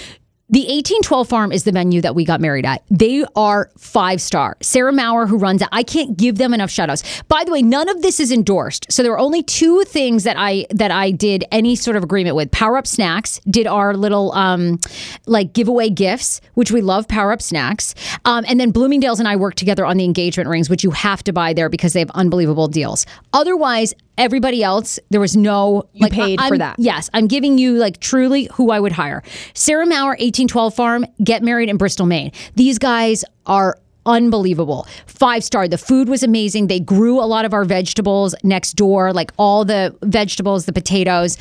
[0.52, 2.84] The 1812 Farm is the venue that we got married at.
[2.90, 4.58] They are five star.
[4.60, 7.22] Sarah Maurer, who runs it, I can't give them enough shout outs.
[7.22, 8.92] By the way, none of this is endorsed.
[8.92, 12.36] So there were only two things that I that I did any sort of agreement
[12.36, 12.50] with.
[12.50, 14.78] Power Up Snacks did our little um
[15.24, 17.94] like giveaway gifts, which we love Power Up Snacks.
[18.26, 21.22] Um, and then Bloomingdale's and I worked together on the engagement rings, which you have
[21.22, 23.06] to buy there because they have unbelievable deals.
[23.32, 26.76] Otherwise, everybody else, there was no You paid for I'm- that.
[26.78, 29.22] Yes, I'm giving you like truly who I would hire.
[29.54, 32.32] Sarah Maurer, 1812 Farm, get married in Bristol, Maine.
[32.56, 34.86] These guys are unbelievable.
[35.06, 35.68] Five star.
[35.68, 36.66] The food was amazing.
[36.66, 41.38] They grew a lot of our vegetables next door, like all the vegetables, the potatoes.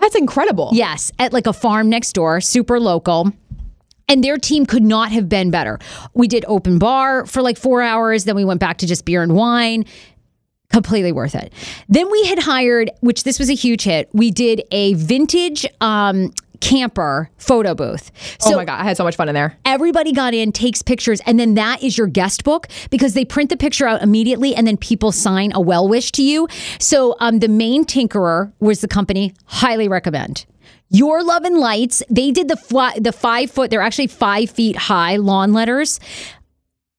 [0.00, 0.70] That's incredible.
[0.72, 3.32] Yes, at like a farm next door, super local.
[4.06, 5.78] And their team could not have been better.
[6.12, 8.24] We did open bar for like four hours.
[8.24, 9.86] Then we went back to just beer and wine.
[10.74, 11.52] Completely worth it.
[11.88, 14.08] Then we had hired, which this was a huge hit.
[14.12, 18.10] We did a vintage um, camper photo booth.
[18.42, 19.56] Oh So my God, I had so much fun in there.
[19.64, 23.50] everybody got in, takes pictures, and then that is your guest book because they print
[23.50, 26.48] the picture out immediately and then people sign a well wish to you.
[26.80, 29.32] So um, the main tinkerer was the company.
[29.46, 30.44] Highly recommend.
[30.90, 34.76] Your Love and Lights, they did the fly, the five foot, they're actually five feet
[34.76, 36.00] high lawn letters.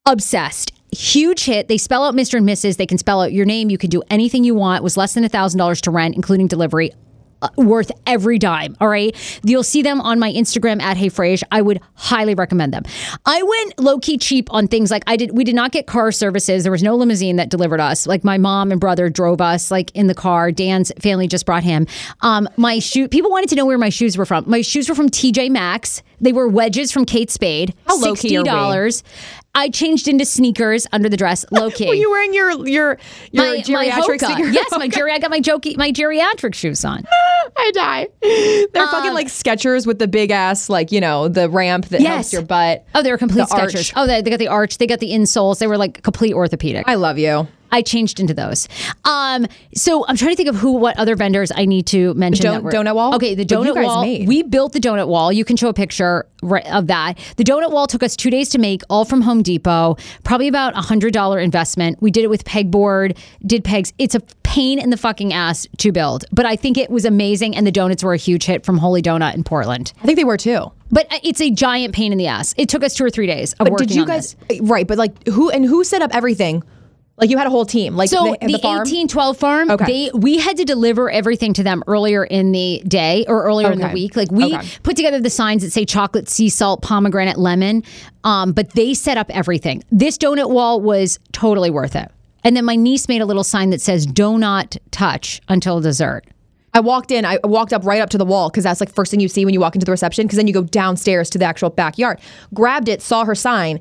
[0.05, 0.71] Obsessed.
[0.95, 1.67] Huge hit.
[1.67, 2.37] They spell out Mr.
[2.37, 2.77] and Mrs.
[2.77, 3.69] They can spell out your name.
[3.69, 4.81] You can do anything you want.
[4.81, 6.91] It was less than a thousand dollars to rent, including delivery.
[7.41, 8.77] Uh, worth every dime.
[8.79, 9.13] All right.
[9.43, 11.43] You'll see them on my Instagram at Hey Frase.
[11.51, 12.83] I would highly recommend them.
[13.25, 15.35] I went low key cheap on things like I did.
[15.35, 16.63] We did not get car services.
[16.63, 18.07] There was no limousine that delivered us.
[18.07, 20.49] Like my mom and brother drove us like in the car.
[20.49, 21.87] Dan's family just brought him.
[22.21, 23.09] Um, my shoe.
[23.09, 24.45] People wanted to know where my shoes were from.
[24.47, 26.01] My shoes were from TJ Maxx.
[26.21, 27.75] They were wedges from Kate Spade.
[27.85, 28.49] How low key are we?
[28.49, 29.03] $60.
[29.55, 31.87] I changed into sneakers under the dress, low key.
[31.87, 32.97] Were you wearing your your
[33.31, 34.25] your my, geriatric my Hoka.
[34.25, 34.49] sneaker?
[34.49, 37.03] Yes, my geri- I got my jokey, my geriatric shoes on.
[37.57, 38.07] I die.
[38.21, 42.01] They're fucking um, like Skechers with the big ass, like you know, the ramp that
[42.01, 42.11] Yes.
[42.13, 42.85] helps your butt.
[42.93, 43.93] Oh, they were complete The arch.
[43.95, 44.77] Oh, they, they got the arch.
[44.77, 45.59] They got the insoles.
[45.59, 46.87] They were like complete orthopedic.
[46.87, 47.47] I love you.
[47.75, 48.69] I changed into those.
[49.03, 52.45] Um, so I'm trying to think of who, what other vendors I need to mention.
[52.45, 53.13] don- donut wall?
[53.15, 54.01] Okay, the donut wall.
[54.01, 54.27] made.
[54.29, 55.31] We built the donut wall.
[55.31, 57.17] You can show a picture of that.
[57.35, 59.97] The donut wall took us two days to make, all from Home Depot.
[60.23, 62.01] Probably about a hundred dollar investment.
[62.01, 63.17] We did it with pegboard.
[63.45, 63.91] Did pegs.
[63.97, 67.57] It's a pain in the fucking ass to build, but I think it was amazing.
[67.57, 69.91] And the donuts were a huge hit from Holy Donut in Portland.
[70.01, 70.71] I think they were too.
[70.91, 72.53] But uh, it's a giant pain in the ass.
[72.57, 74.61] It took us two or three days of But working did you guys this.
[74.61, 74.87] right?
[74.87, 76.63] But like who and who set up everything?
[77.17, 77.95] Like you had a whole team.
[77.95, 78.81] Like So the, the, the farm.
[78.85, 79.85] eighteen twelve farm, Okay.
[79.85, 83.79] they we had to deliver everything to them earlier in the day or earlier in
[83.79, 84.17] the week.
[84.17, 84.67] Like we Okay.
[84.83, 87.83] put together the signs that say chocolate, sea salt, pomegranate, lemon.
[88.25, 89.81] Um, but they set up everything.
[89.91, 92.11] This donut wall was totally worth it.
[92.43, 96.25] And then my niece made a little sign that says "Do not touch until dessert."
[96.73, 97.23] I walked in.
[97.23, 99.45] I walked up right up to the wall because that's like first thing you see
[99.45, 100.25] when you walk into the reception.
[100.27, 102.19] Because then you go downstairs to the actual backyard.
[102.53, 103.79] Grabbed it, saw her sign,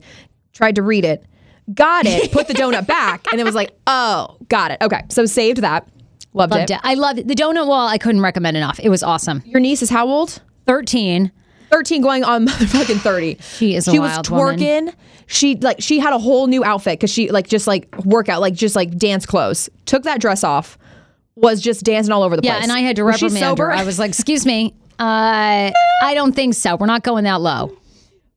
[0.52, 1.24] tried to read it,
[1.72, 4.78] got it, put the donut back, and it was like, oh, got it.
[4.82, 5.88] Okay, so saved that.
[6.34, 6.74] Loved, Loved it.
[6.74, 6.80] it.
[6.82, 7.28] I loved it.
[7.28, 7.86] The donut wall.
[7.88, 8.80] I couldn't recommend enough.
[8.82, 9.42] It was awesome.
[9.46, 10.42] Your niece is how old?
[10.66, 11.30] 13.
[11.70, 13.38] 13 going on fucking 30.
[13.40, 14.58] She is a She was wild woman.
[14.58, 14.94] twerking.
[15.26, 18.54] She like she had a whole new outfit cuz she like just like workout like
[18.54, 19.68] just like dance clothes.
[19.86, 20.76] Took that dress off.
[21.36, 22.66] Was just dancing all over the Yeah, place.
[22.66, 23.66] Yeah, and I had to reprimand sober?
[23.66, 23.72] her.
[23.72, 25.70] I was like, "Excuse me, uh,
[26.02, 26.76] I don't think so.
[26.76, 27.76] We're not going that low."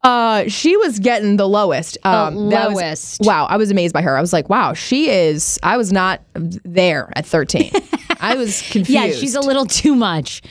[0.04, 1.98] Uh, she was getting the lowest.
[2.04, 3.22] Um, was- lowest.
[3.22, 4.16] wow, I was amazed by her.
[4.18, 5.60] I was like, wow, she is.
[5.64, 7.72] I was not there at 13.
[8.20, 8.90] I was confused.
[8.90, 10.42] Yeah, she's a little too much.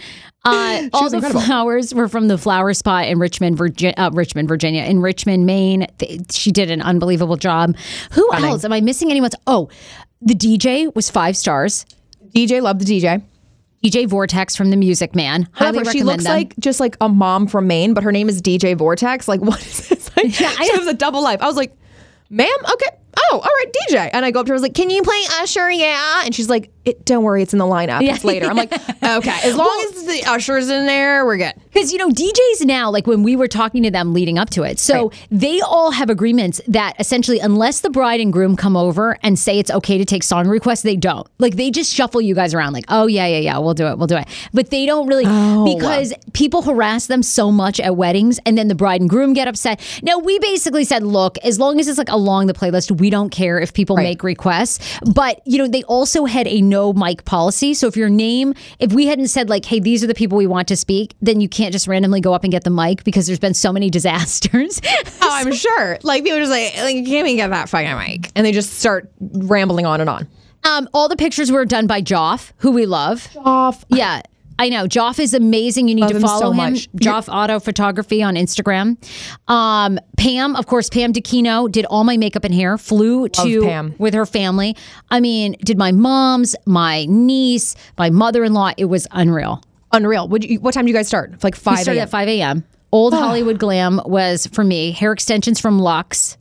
[0.44, 1.40] Uh, all the incredible.
[1.40, 5.86] flowers were from the flower spot in Richmond, Virginia, uh, Richmond, Virginia, in Richmond, Maine.
[5.98, 7.76] Th- She did an unbelievable job.
[8.12, 8.64] Who else?
[8.64, 9.30] Am I missing anyone?
[9.46, 9.68] Oh,
[10.20, 11.86] the DJ was five stars.
[12.34, 12.60] DJ.
[12.62, 13.22] Loved the DJ.
[13.84, 15.48] DJ Vortex from the Music Man.
[15.52, 16.32] Highly However, she looks them.
[16.32, 19.28] like just like a mom from Maine, but her name is DJ Vortex.
[19.28, 20.16] Like, what is this?
[20.16, 21.40] Like, Yeah, she has a double life.
[21.42, 21.76] I was like,
[22.30, 22.96] ma'am, okay.
[23.30, 24.10] Oh, all right, DJ.
[24.12, 25.70] And I go up to her, I was like, can you play Usher?
[25.70, 26.22] Yeah.
[26.24, 28.00] And she's like, it, don't worry, it's in the lineup.
[28.00, 28.46] It's later.
[28.46, 28.72] I'm like,
[29.02, 29.38] okay.
[29.42, 31.52] As long as the Usher's in there, we're good.
[31.72, 34.62] Because, you know, DJs now, like when we were talking to them leading up to
[34.62, 39.18] it, so they all have agreements that essentially, unless the bride and groom come over
[39.24, 41.26] and say it's okay to take song requests, they don't.
[41.40, 43.98] Like they just shuffle you guys around, like, oh, yeah, yeah, yeah, we'll do it,
[43.98, 44.28] we'll do it.
[44.54, 45.64] But they don't really, oh.
[45.76, 49.48] because people harass them so much at weddings and then the bride and groom get
[49.48, 49.80] upset.
[50.04, 53.30] Now, we basically said, look, as long as it's like along the playlist, we don't
[53.30, 54.78] care if people make requests.
[55.12, 57.74] But, you know, they also had a no mic policy.
[57.74, 60.46] So if your name, if we hadn't said, like, hey, these are the people we
[60.46, 63.26] want to speak, then you can't just randomly go up and get the mic because
[63.26, 64.80] there's been so many disasters.
[65.22, 65.98] Oh, I'm sure.
[66.02, 68.30] Like, people are just like, like, you can't even get that fucking mic.
[68.36, 70.26] And they just start rambling on and on.
[70.64, 73.28] um, all the pictures were done by Joff, who we love.
[73.38, 73.84] Off.
[73.88, 74.22] Yeah.
[74.58, 74.86] I know.
[74.86, 75.88] Joff is amazing.
[75.88, 76.74] You need Love to him follow so him.
[76.74, 78.96] Joff Auto Photography on Instagram.
[79.48, 83.94] Um, Pam, of course, Pam DeKino did all my makeup and hair, flew to Pam.
[83.98, 84.76] with her family.
[85.10, 88.70] I mean, did my mom's, my niece, my mother in law.
[88.76, 89.62] It was unreal.
[89.92, 90.28] Unreal.
[90.28, 91.42] Would you, what time do you guys start?
[91.44, 92.04] Like We 5 started a.m.
[92.04, 92.64] at 5 a.m.
[92.92, 94.92] Old Hollywood Glam was for me.
[94.92, 96.38] Hair extensions from Lux.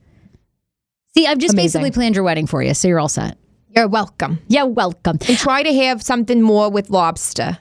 [1.17, 1.81] See, I've just Amazing.
[1.81, 3.37] basically planned your wedding for you, so you're all set.
[3.75, 4.39] You're welcome.
[4.47, 5.17] Yeah, welcome.
[5.27, 7.57] And try to have something more with lobster.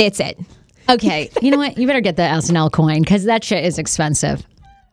[0.00, 0.40] That's it.
[0.88, 1.76] Okay, you know what?
[1.76, 4.44] You better get the SNL coin because that shit is expensive.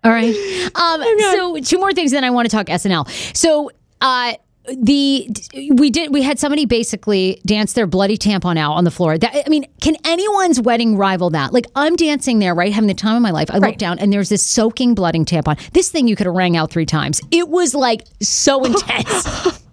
[0.03, 0.35] All right.
[0.75, 3.09] Um, so two more things, then I want to talk SNL.
[3.35, 4.33] So uh,
[4.65, 5.27] the
[5.73, 9.17] we did we had somebody basically dance their bloody tampon out on the floor.
[9.17, 11.53] That I mean, can anyone's wedding rival that?
[11.53, 13.49] Like I'm dancing there, right, having the time of my life.
[13.49, 15.57] I look down and there's this soaking blooding tampon.
[15.71, 17.21] This thing you could have rang out three times.
[17.31, 19.63] It was like so intense.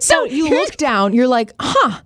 [0.00, 2.00] So you look down, you're like, huh,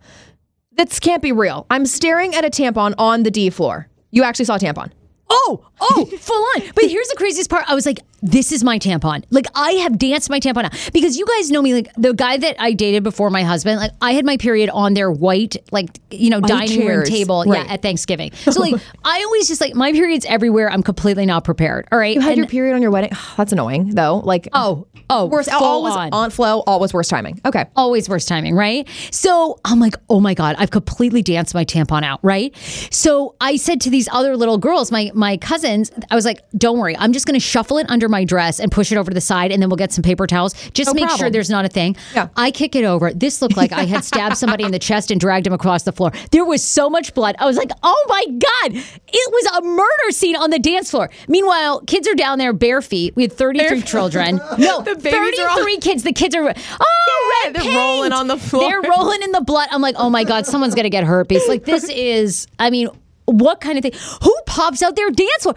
[0.88, 1.66] this can't be real.
[1.70, 3.88] I'm staring at a tampon on the D floor.
[4.10, 4.90] You actually saw a tampon.
[5.28, 6.72] Oh, oh, full on.
[6.74, 7.64] But here's the craziest part.
[7.68, 9.24] I was like, this is my tampon.
[9.30, 10.90] Like I have danced my tampon out.
[10.92, 13.92] Because you guys know me, like the guy that I dated before my husband, like
[14.00, 17.44] I had my period on their white, like, you know, dining room table.
[17.46, 17.64] Right.
[17.66, 18.32] Yeah, at Thanksgiving.
[18.50, 20.70] So like I always just like my period's everywhere.
[20.70, 21.86] I'm completely not prepared.
[21.92, 22.14] All right.
[22.14, 23.12] You had And- your period on your wedding.
[23.36, 24.18] That's annoying, though.
[24.18, 25.48] Like, Oh, oh, worst.
[25.52, 26.10] Always on.
[26.12, 26.62] on flow.
[26.66, 27.40] Always worst timing.
[27.44, 27.64] Okay.
[27.76, 28.88] always worst timing, right?
[29.12, 32.54] So I'm like, oh my god, I've completely danced my tampon out, right?
[32.90, 36.78] So I said to these other little girls, my my cousins, I was like, don't
[36.78, 39.14] worry, I'm just going to shuffle it under my dress and push it over to
[39.14, 40.54] the side, and then we'll get some paper towels.
[40.72, 41.96] Just No make sure there's not a thing.
[42.14, 42.28] Yeah.
[42.36, 43.12] I kick it over.
[43.12, 45.92] This looked like I had stabbed somebody in the chest and dragged him across the
[45.92, 46.12] floor.
[46.32, 47.36] There was so much blood.
[47.38, 51.08] I was like, oh my god, it was a murder scene on the dance floor.
[51.28, 53.14] Meanwhile, kids are down there bare feet.
[53.16, 54.40] We had 33 children.
[54.58, 56.02] No, The babies are all- 33 kids.
[56.02, 57.76] The kids are oh red they're paint.
[57.76, 58.68] rolling on the floor.
[58.68, 59.68] They're rolling in the blood.
[59.70, 61.46] I'm like, oh my god, someone's gonna get herpes.
[61.48, 62.88] Like this is, I mean,
[63.26, 63.92] what kind of thing?
[64.22, 65.54] Who pops out their dance floor?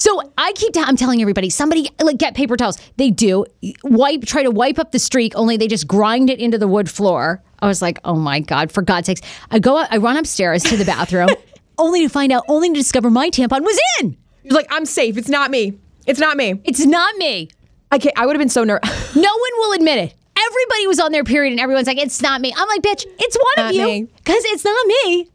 [0.00, 2.78] So I keep, i I'm telling everybody, somebody like get paper towels.
[2.96, 3.44] They do
[3.84, 5.34] wipe, try to wipe up the streak.
[5.36, 7.42] Only they just grind it into the wood floor.
[7.60, 9.20] I was like, oh my god, for God's sakes!
[9.50, 11.28] I go, I run upstairs to the bathroom,
[11.78, 14.16] only to find out, only to discover my tampon was in.
[14.42, 15.18] You're like, I'm safe.
[15.18, 15.78] It's not me.
[16.06, 16.58] It's not me.
[16.64, 17.50] It's not me.
[17.92, 18.18] I can't.
[18.18, 18.88] I would have been so nervous.
[19.14, 20.14] No one will admit it.
[20.38, 22.54] Everybody was on their period and everyone's like, it's not me.
[22.56, 24.06] I'm like, bitch, it's one Not of you.
[24.16, 25.28] Because it's not me.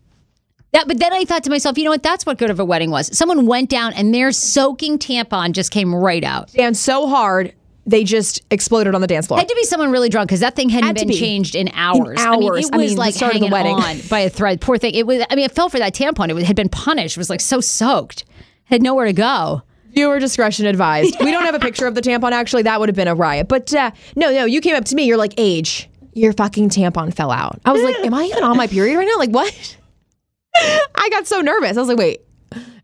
[0.75, 2.03] That, but then I thought to myself, you know what?
[2.03, 3.15] That's what good of a wedding was.
[3.17, 6.53] Someone went down and their soaking tampon just came right out.
[6.57, 7.53] and so hard,
[7.85, 9.39] they just exploded on the dance floor.
[9.39, 11.13] Had to be someone really drunk because that thing hadn't Had been be.
[11.17, 12.19] changed in hours.
[12.19, 12.65] I mean, hours.
[12.67, 13.75] it I mean, the like start of the hanging wedding.
[13.75, 14.59] on by a thread.
[14.59, 14.93] Poor thing.
[14.95, 15.23] It was.
[15.29, 16.29] I mean, it fell for that tampon.
[16.29, 17.15] It was, had been punished.
[17.15, 18.25] It was like so soaked.
[18.65, 19.61] Had nowhere to go.
[19.93, 21.15] Viewer discretion advised.
[21.21, 22.31] We don't have a picture of the tampon.
[22.33, 23.47] Actually, that would have been a riot.
[23.47, 25.05] But uh, no, no, you came up to me.
[25.05, 27.61] You're like, age, your fucking tampon fell out.
[27.63, 29.17] I was like, am I even on my period right now?
[29.17, 29.77] Like, what?
[30.95, 31.77] I got so nervous.
[31.77, 32.21] I was like, wait,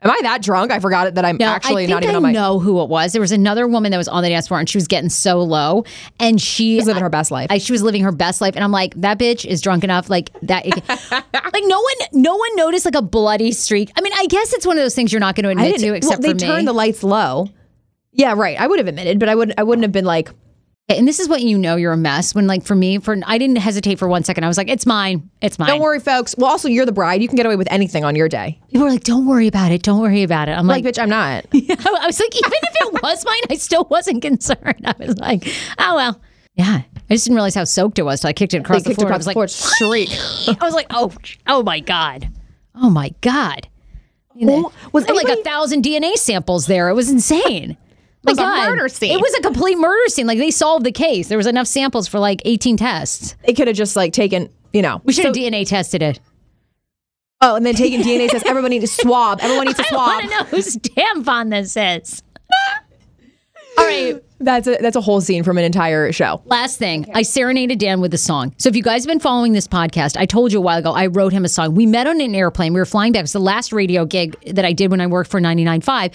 [0.03, 0.71] Am I that drunk?
[0.71, 2.31] I forgot it that I'm No, actually I think not even I on my.
[2.31, 3.11] know who it was.
[3.11, 5.39] There was another woman that was on the dance floor and she was getting so
[5.41, 5.85] low,
[6.19, 7.47] and she She's living her best life.
[7.51, 10.09] I, she was living her best life, and I'm like, that bitch is drunk enough,
[10.09, 10.65] like that.
[11.11, 13.91] like no one, no one noticed like a bloody streak.
[13.95, 15.93] I mean, I guess it's one of those things you're not going to admit to,
[15.93, 17.49] except well, for they turned the lights low.
[18.11, 18.59] Yeah, right.
[18.59, 19.59] I would have admitted, but I wouldn't.
[19.59, 20.29] I wouldn't have been like,
[20.89, 22.35] and this is what you know you're a mess.
[22.35, 24.43] When like for me, for I didn't hesitate for one second.
[24.43, 25.69] I was like, it's mine, it's mine.
[25.69, 27.21] "Don't worry, folks." Well, also, you're the bride.
[27.21, 28.59] You can get away with anything on your day.
[28.69, 30.53] People were like, don't worry about it, don't worry about it.
[30.53, 31.45] I'm Like, like, bitch, I'm not.
[31.53, 34.81] I was like, even if it was mine, I still wasn't concerned.
[34.85, 35.47] I was like,
[35.79, 36.21] oh well.
[36.55, 38.19] Yeah, I just didn't realize how soaked it was.
[38.21, 39.13] So I kicked it across They the floor.
[39.13, 39.49] I was the like.
[39.49, 40.09] Shriek.
[40.61, 41.13] I was like, oh,
[41.47, 42.29] oh my god,
[42.75, 43.67] oh my god.
[44.43, 46.89] Oh, was There were like a thousand DNA samples there.
[46.89, 47.77] It was insane.
[48.23, 48.69] My a God.
[48.69, 49.11] murder scene.
[49.11, 50.27] It was a complete murder scene.
[50.27, 51.27] Like they solved the case.
[51.27, 53.35] There was enough samples for like 18 tests.
[53.45, 55.01] They could have just like taken, you know.
[55.03, 56.19] We should have so- DNA tested it.
[57.43, 58.47] Oh, and then taking DNA tests.
[58.47, 59.39] Everybody needs to swab.
[59.41, 60.07] Everyone needs to I swab.
[60.07, 62.21] want to know whose tampon this is.
[63.77, 64.21] All right.
[64.39, 66.41] That's a that's a whole scene from an entire show.
[66.45, 68.53] Last thing, I serenaded Dan with a song.
[68.57, 70.91] So if you guys have been following this podcast, I told you a while ago
[70.91, 71.75] I wrote him a song.
[71.75, 72.73] We met on an airplane.
[72.73, 73.19] We were flying back.
[73.19, 76.11] It was the last radio gig that I did when I worked for 99.5.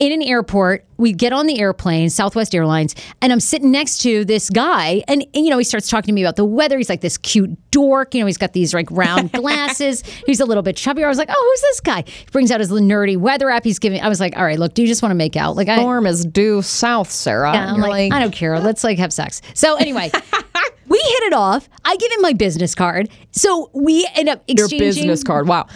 [0.00, 4.24] In an airport, we get on the airplane, Southwest Airlines, and I'm sitting next to
[4.24, 6.76] this guy, and, and, you know he starts talking to me about the weather.
[6.76, 8.26] He's like this cute dork, you know.
[8.26, 10.02] He's got these like round glasses.
[10.26, 11.04] He's a little bit chubbier.
[11.04, 12.02] I was like, oh, who's this guy?
[12.06, 13.62] He brings out his nerdy weather app.
[13.62, 14.00] He's giving.
[14.00, 15.54] I was like, all right, look, do you just want to make out?
[15.54, 17.52] Like I, Storm is due south, Sarah.
[17.54, 18.58] yeah, I'm You're like, I don't care.
[18.58, 19.42] Let's like have sex.
[19.54, 20.10] So anyway,
[20.88, 21.68] we hit it off.
[21.84, 23.10] I give him my business card.
[23.30, 25.46] So we end up your exchanging business card.
[25.46, 25.68] Wow,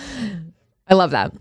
[0.89, 1.33] I love that.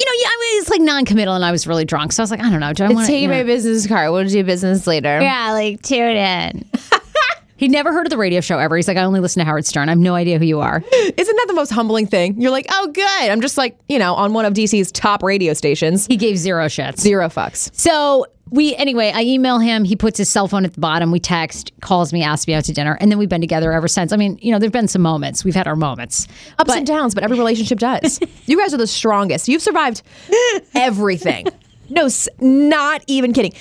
[0.00, 2.24] You know, yeah, I mean, it's like non-committal, and I was really drunk, so I
[2.24, 2.72] was like, I don't know.
[2.72, 3.12] Do I want to?
[3.12, 4.12] Take my business card.
[4.12, 5.20] We'll do business later.
[5.20, 6.64] Yeah, like tune in.
[7.58, 8.76] He never heard of the radio show ever.
[8.76, 9.88] He's like, I only listen to Howard Stern.
[9.88, 10.82] I have no idea who you are.
[10.92, 12.40] Isn't that the most humbling thing?
[12.40, 13.04] You're like, oh, good.
[13.30, 16.06] I'm just like, you know, on one of DC's top radio stations.
[16.06, 16.98] He gave zero shits.
[17.00, 17.74] Zero fucks.
[17.74, 19.84] So we anyway, I email him.
[19.84, 21.10] He puts his cell phone at the bottom.
[21.10, 23.88] We text, calls me, asks me out to dinner, and then we've been together ever
[23.88, 24.10] since.
[24.12, 25.44] I mean, you know, there've been some moments.
[25.44, 26.26] We've had our moments.
[26.58, 28.20] Ups But- and downs, but every relationship does.
[28.46, 29.48] you guys are the strongest.
[29.48, 30.02] You've survived
[30.74, 31.48] everything.
[31.90, 32.08] no,
[32.40, 33.52] not even kidding.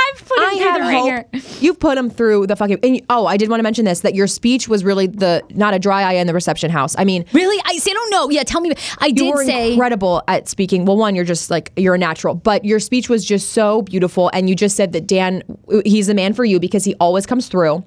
[0.00, 1.24] I've put him I through the ringer.
[1.60, 2.78] You've put him through the fucking.
[2.82, 5.74] And, oh, I did want to mention this that your speech was really the not
[5.74, 6.94] a dry eye in the reception house.
[6.98, 7.60] I mean, Really?
[7.64, 8.30] I say, I don't know.
[8.30, 8.72] Yeah, tell me.
[8.98, 9.72] I did say.
[9.72, 10.84] incredible at speaking.
[10.84, 14.30] Well, one, you're just like you're a natural, but your speech was just so beautiful,
[14.32, 15.42] and you just said that Dan,
[15.84, 17.84] he's the man for you because he always comes through.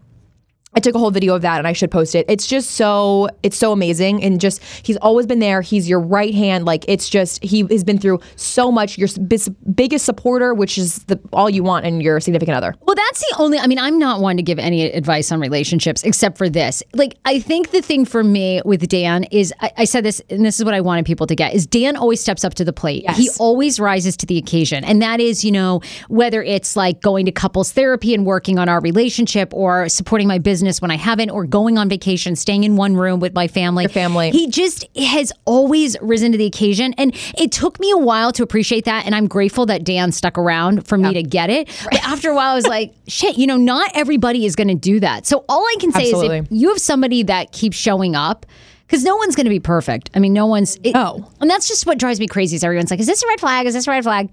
[0.73, 2.25] I took a whole video of that and I should post it.
[2.29, 5.61] It's just so it's so amazing and just he's always been there.
[5.61, 6.65] He's your right hand.
[6.65, 8.97] Like it's just he has been through so much.
[8.97, 12.73] Your bis- biggest supporter, which is the all you want in your significant other.
[12.83, 13.59] Well, that's the only.
[13.59, 16.81] I mean, I'm not one to give any advice on relationships except for this.
[16.93, 20.45] Like, I think the thing for me with Dan is, I, I said this, and
[20.45, 22.73] this is what I wanted people to get: is Dan always steps up to the
[22.73, 23.09] plate.
[23.11, 27.25] He always rises to the occasion, and that is, you know, whether it's like going
[27.25, 31.29] to couples therapy and working on our relationship, or supporting my business when I haven't,
[31.29, 33.83] or going on vacation, staying in one room with my family.
[33.83, 34.31] Your family.
[34.31, 38.43] He just has always risen to the occasion, and it took me a while to
[38.43, 41.67] appreciate that, and I'm grateful that Dan stuck around for me to get it.
[41.85, 44.75] But after a while, I was like, shit, you know, not everybody is going to
[44.75, 45.25] do that.
[45.25, 48.45] So all I can say is if you have somebody that keeps showing up,
[48.87, 50.09] because no one's going to be perfect.
[50.13, 50.77] I mean, no one's.
[50.83, 51.29] It, No.
[51.39, 52.57] and that's just what drives me crazy.
[52.57, 53.65] Is everyone's like, is this a red flag?
[53.65, 54.29] Is this a red flag?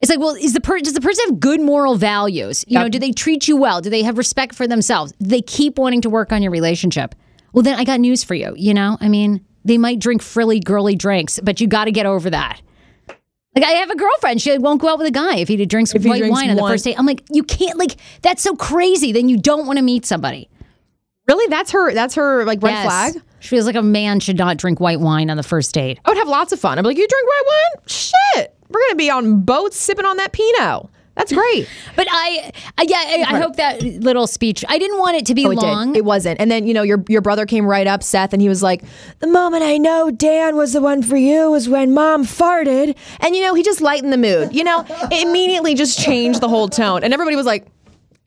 [0.00, 2.64] It's like, well, is the per- does the person have good moral values?
[2.68, 3.80] You know, do they treat you well?
[3.80, 5.12] Do they have respect for themselves?
[5.20, 7.14] Do they keep wanting to work on your relationship?
[7.52, 8.54] Well, then I got news for you.
[8.56, 12.06] You know, I mean, they might drink frilly, girly drinks, but you got to get
[12.06, 12.60] over that.
[13.56, 15.90] Like I have a girlfriend, she won't go out with a guy if he drinks
[15.90, 16.96] he white drinks wine on the first date.
[16.96, 17.76] I'm like, you can't.
[17.76, 19.10] Like that's so crazy.
[19.10, 20.48] Then you don't want to meet somebody.
[21.26, 21.92] Really, that's her.
[21.92, 22.84] That's her like red Yes.
[22.84, 23.22] flag.
[23.40, 25.98] She feels like a man should not drink white wine on the first date.
[26.04, 26.78] I would have lots of fun.
[26.78, 27.82] I'm like, you drink white wine?
[27.86, 30.86] Shit, we're gonna be on boats sipping on that Pinot.
[31.16, 31.68] That's great.
[31.96, 34.64] But I, I yeah, I, I hope that little speech.
[34.68, 35.92] I didn't want it to be Oh, it long.
[35.92, 35.98] did.
[35.98, 36.38] It wasn't.
[36.40, 38.84] And then you know your your brother came right up, Seth, and he was like,
[39.18, 43.34] "The moment I know Dan was the one for you was when Mom farted." And
[43.34, 44.54] you know he just lightened the mood.
[44.54, 47.66] You know, it immediately just changed the whole tone, and everybody was like,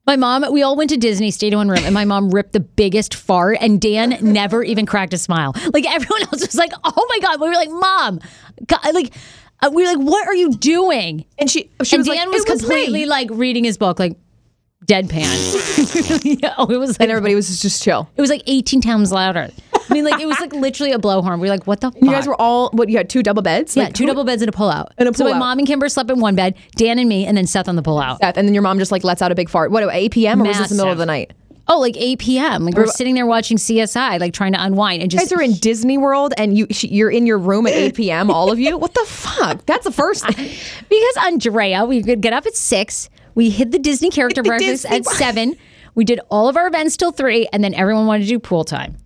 [0.05, 2.51] My mom, we all went to Disney, stayed in one room, and my mom ripped
[2.51, 5.53] the biggest fart, and Dan never even cracked a smile.
[5.71, 8.19] Like everyone else was like, "Oh my god!" We were like, "Mom,"
[8.67, 9.13] God, like
[9.61, 12.27] uh, we were like, "What are you doing?" and she she and was Dan like,
[12.29, 14.17] was "It was completely like reading his book, like
[14.85, 15.21] deadpan.
[16.41, 18.09] yeah, it was like and everybody was just chill.
[18.15, 19.49] it was like eighteen times louder.
[19.89, 21.35] I mean, like it was like literally a blowhorn.
[21.39, 22.89] We were like, "What the?" You guys were all what?
[22.89, 24.87] You had two double beds, yeah, Like, two who- double beds and a pullout.
[24.97, 25.39] And a So my pullout.
[25.39, 27.83] mom and Kimber slept in one bed, Dan and me, and then Seth on the
[27.83, 28.19] pullout.
[28.19, 29.69] Seth, and then your mom just like lets out a big fart.
[29.71, 29.83] What?
[29.93, 30.41] 8 p.m.
[30.41, 31.31] or was this the middle of the night?
[31.73, 32.65] Oh, like 8 p.m.
[32.65, 35.31] Like we're sitting there watching CSI, like trying to unwind and You just.
[35.31, 38.29] guys are in Disney World and you you're in your room at 8 p.m.
[38.29, 38.77] All of you.
[38.77, 39.65] What the fuck?
[39.67, 40.27] That's the first.
[40.27, 40.35] thing.
[40.89, 43.09] because Andrea, we could get up at six.
[43.35, 45.55] We hid the Disney character breakfast Disney at seven.
[45.95, 48.65] We did all of our events till three, and then everyone wanted to do pool
[48.65, 48.97] time.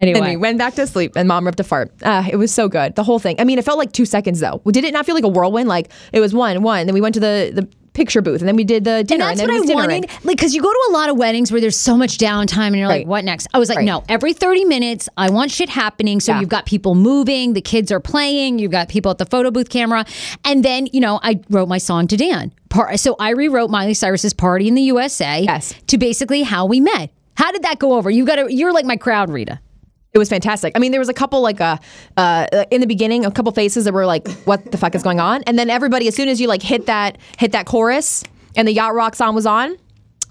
[0.00, 1.90] Anyway, we went back to sleep, and mom ripped a fart.
[2.04, 2.94] Ah, it was so good.
[2.94, 3.40] The whole thing.
[3.40, 4.60] I mean, it felt like two seconds though.
[4.70, 5.68] Did it not feel like a whirlwind?
[5.70, 6.86] Like it was one, one.
[6.86, 9.38] Then we went to the the picture booth, and then we did the dinner, and
[9.38, 10.04] that's then what I wanted.
[10.04, 12.68] and- Like, because you go to a lot of weddings where there's so much downtime,
[12.68, 13.84] and you're like, "What next?" I was like, Right.
[13.86, 16.40] "No, every 30 minutes, I want shit happening." So Yeah.
[16.40, 19.70] you've got people moving, the kids are playing, you've got people at the photo booth
[19.70, 20.04] camera,
[20.44, 22.52] and then you know, I wrote my song to Dan.
[22.96, 25.72] So I rewrote Miley Cyrus's "Party in the USA" Yes.
[25.86, 27.10] to basically how we met.
[27.36, 28.10] How did that go over?
[28.10, 28.52] You got to.
[28.54, 29.60] You're like my crowd, Rita.
[30.16, 30.72] It was fantastic.
[30.74, 31.76] I mean, there was a couple like uh,
[32.16, 35.20] uh in the beginning, a couple faces that were like, "What the fuck is going
[35.20, 38.24] on?" And then everybody, as soon as you like hit that hit that chorus,
[38.56, 39.76] and the yacht rock song was on,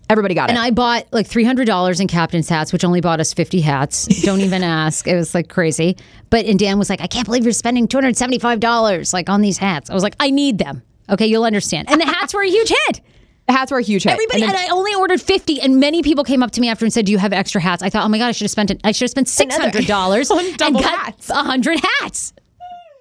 [0.10, 0.60] everybody got And it.
[0.60, 3.62] And I bought like three hundred dollars in captain's hats, which only bought us fifty
[3.62, 4.08] hats.
[4.24, 5.08] Don't even ask.
[5.08, 5.98] It was like crazy.
[6.32, 9.14] But and Dan was like, I can't believe you're spending two hundred seventy five dollars
[9.14, 9.92] like on these hats.
[9.92, 10.82] I was like, I need them.
[11.12, 11.92] Okay, you'll understand.
[11.92, 13.02] And the hats were a huge hit.
[13.48, 14.14] The hats were a huge hit.
[14.14, 16.86] Everybody And and, I only ordered fifty, and many people came up to me after
[16.86, 18.52] and said, "Do you have extra hats?" I thought, "Oh my god, I should have
[18.52, 18.82] spent it.
[18.84, 21.30] I should have spent six hundred dollars On and double got hats.
[21.30, 22.34] a hundred hats."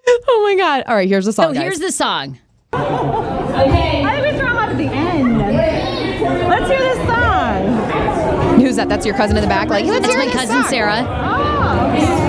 [0.08, 0.84] oh my god!
[0.86, 1.46] All right, here's the song.
[1.46, 1.62] So guys.
[1.62, 2.38] here's the song.
[2.74, 4.04] Okay.
[4.04, 5.38] I think we throw them at the end.
[6.48, 8.60] Let's hear this song.
[8.60, 8.88] Who's that?
[8.88, 9.68] That's your cousin in the back.
[9.68, 10.70] Like, let's That's hear my this cousin song.
[10.70, 11.06] Sarah.
[11.08, 12.23] Oh, okay.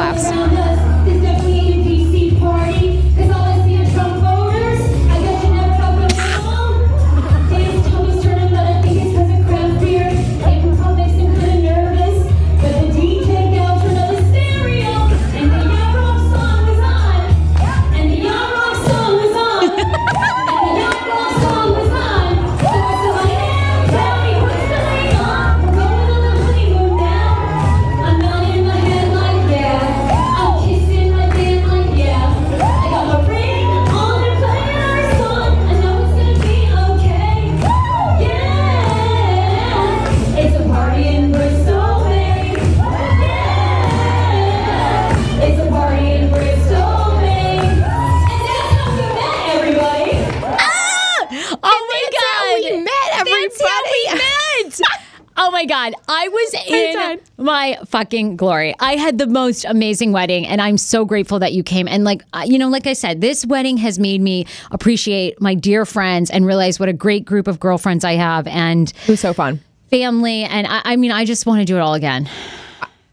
[0.00, 0.49] Laughs.
[55.80, 55.94] God.
[56.08, 58.74] I was in my fucking glory.
[58.80, 61.88] I had the most amazing wedding, and I'm so grateful that you came.
[61.88, 65.84] And, like, you know, like I said, this wedding has made me appreciate my dear
[65.86, 69.32] friends and realize what a great group of girlfriends I have and It was so
[69.32, 69.60] fun.
[69.90, 70.42] family.
[70.44, 72.28] And I, I mean, I just want to do it all again.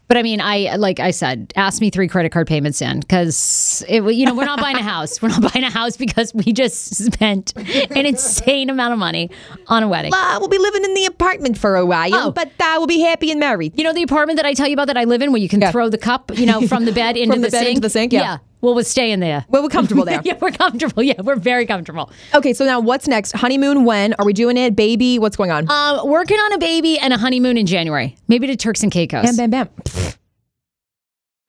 [0.08, 3.84] But I mean, I like I said, ask me three credit card payments in because
[3.88, 4.02] it.
[4.02, 5.20] You know, we're not buying a house.
[5.20, 9.30] We're not buying a house because we just spent an insane amount of money
[9.66, 10.12] on a wedding.
[10.14, 12.30] Uh, we'll be living in the apartment for a while, Oh.
[12.30, 13.76] but uh, we'll be happy and married.
[13.76, 15.48] You know the apartment that I tell you about that I live in, where you
[15.48, 15.72] can Yeah.
[15.72, 17.68] throw the cup, you know, from the bed into From the bed sink.
[17.68, 18.38] into the sink, yeah.
[18.60, 19.44] Well, we're staying there.
[19.48, 20.20] Well, we're comfortable there.
[20.24, 21.02] yeah, we're comfortable.
[21.02, 22.10] Yeah, we're very comfortable.
[22.34, 23.32] Okay, so now what's next?
[23.32, 24.14] Honeymoon when?
[24.14, 24.74] Are we doing it?
[24.74, 25.18] Baby?
[25.18, 25.70] What's going on?
[25.70, 28.16] Um, working on a baby and a honeymoon in January.
[28.26, 29.24] Maybe to Turks and Caicos.
[29.36, 29.68] bam, bam, bam.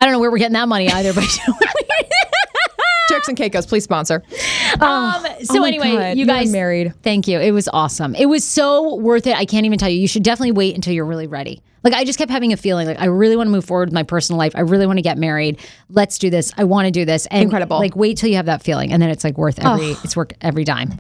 [0.01, 1.24] I don't know where we're getting that money either, but.
[3.10, 4.24] Turks and Caicos, please sponsor.
[4.80, 6.93] Um, so oh anyway, God, you you guys married.
[7.01, 7.39] Thank you.
[7.39, 8.14] It was awesome.
[8.14, 9.36] It was so worth it.
[9.36, 9.99] I can't even tell you.
[9.99, 11.64] You should definitely wait until you're really ready.
[11.84, 13.93] Like I just kept having a feeling like I really want to move forward with
[13.93, 14.53] my personal life.
[14.55, 15.59] I really want to get married.
[15.89, 16.51] Let's do this.
[16.57, 17.25] I want to do this.
[17.27, 17.77] And Incredible.
[17.77, 19.91] Like wait till you have that feeling, and then it's like worth every.
[20.03, 20.97] It's worth every dime.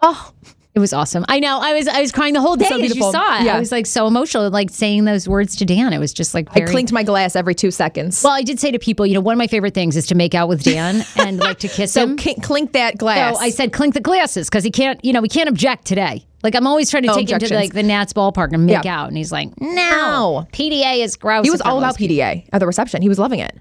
[0.00, 0.32] Oh,
[0.74, 1.24] It was awesome.
[1.28, 1.60] I know.
[1.60, 3.44] I was I was crying the whole day so as you saw it.
[3.44, 3.56] Yeah.
[3.56, 5.92] I was like so emotional, like saying those words to Dan.
[5.92, 8.22] It was just like I clinked my glass every two seconds.
[8.24, 10.14] Well, I did say to people, you know, one of my favorite things is to
[10.14, 12.16] make out with Dan and like to kiss so him.
[12.16, 13.36] clink, clink that glass.
[13.36, 16.24] So I said clink the glasses because he can't, you know, we can't object today.
[16.42, 18.84] Like I'm always trying to No take him to like the Nats ballpark and make
[18.84, 19.02] Yeah.
[19.02, 20.46] out, and he's like, no.
[20.52, 21.44] PDA is gross.
[21.44, 23.00] he was all about frivolous." PDA at the reception.
[23.02, 23.58] He was loving it.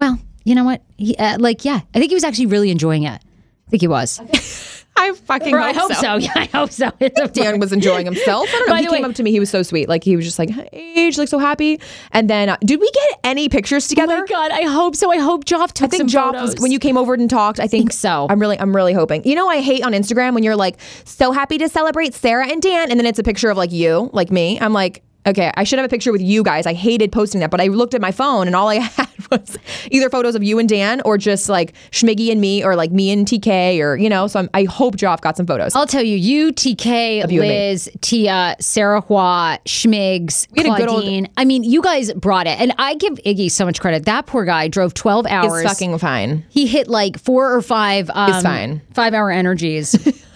[0.00, 0.82] Well, you know what?
[0.96, 3.20] He, uh, like, yeah, I think he was actually really enjoying it.
[3.20, 4.20] I think he was.
[4.98, 6.16] I fucking Or I hope so.
[6.18, 6.90] Yeah, I hope so.
[7.32, 8.48] Dan was enjoying himself.
[8.48, 8.74] I don't know.
[8.74, 9.30] By he came way- up to me.
[9.30, 9.88] He was so sweet.
[9.88, 11.80] Like he was just like, "Age, like so happy."
[12.12, 14.18] And then, uh, did we get any pictures Oh together?
[14.18, 14.50] my god!
[14.50, 15.10] I hope so.
[15.12, 16.54] I hope Joff took I think some Joff photos.
[16.54, 17.60] was when you came over and talked.
[17.60, 18.26] I think, think so.
[18.28, 19.24] I'm really, I'm really hoping.
[19.26, 22.60] You know, I hate on Instagram when you're like, so happy to celebrate Sarah and
[22.60, 24.58] Dan, and then it's a picture of like you, like me.
[24.60, 26.66] I'm like, okay, I should have a picture with you guys.
[26.66, 29.58] I hated posting that, but I looked at my phone and all I had was
[29.90, 33.10] either photos of you and Dan or just like Schmiggy and me or like me
[33.10, 34.26] and TK or you know.
[34.26, 35.74] So I'm, I hope Joff got some photos.
[35.74, 37.40] I'll tell you, you, TK, you.
[37.40, 41.28] Liz, Tia, Sarah Hua, Schmigs, We had old- Claudine.
[41.36, 42.58] I mean, you guys brought it.
[42.60, 44.04] And I give Iggy so much credit.
[44.06, 45.62] That poor guy drove 12 hours.
[45.62, 46.44] It's fucking fine.
[46.48, 48.82] he hit like four or five um, fine.
[48.94, 49.94] five hour energies.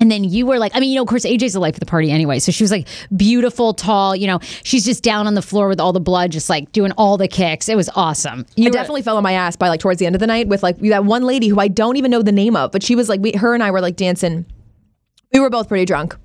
[0.00, 1.80] and then you were like, I mean, you know, of course, AJ's the life of
[1.80, 2.38] the party anyway.
[2.38, 2.86] So she was like
[3.16, 6.48] beautiful, tall, you know, she's just down on the floor with all the blood, just
[6.48, 7.68] like doing all the kicks.
[7.68, 8.46] It was awesome.
[8.54, 10.26] You I were- definitely fell on my ass by like towards the end of the
[10.28, 12.82] night with like that one lady who I don't even know the name of, but
[12.82, 14.46] she was like, we, her and I were like dancing.
[15.32, 16.16] We were both pretty drunk.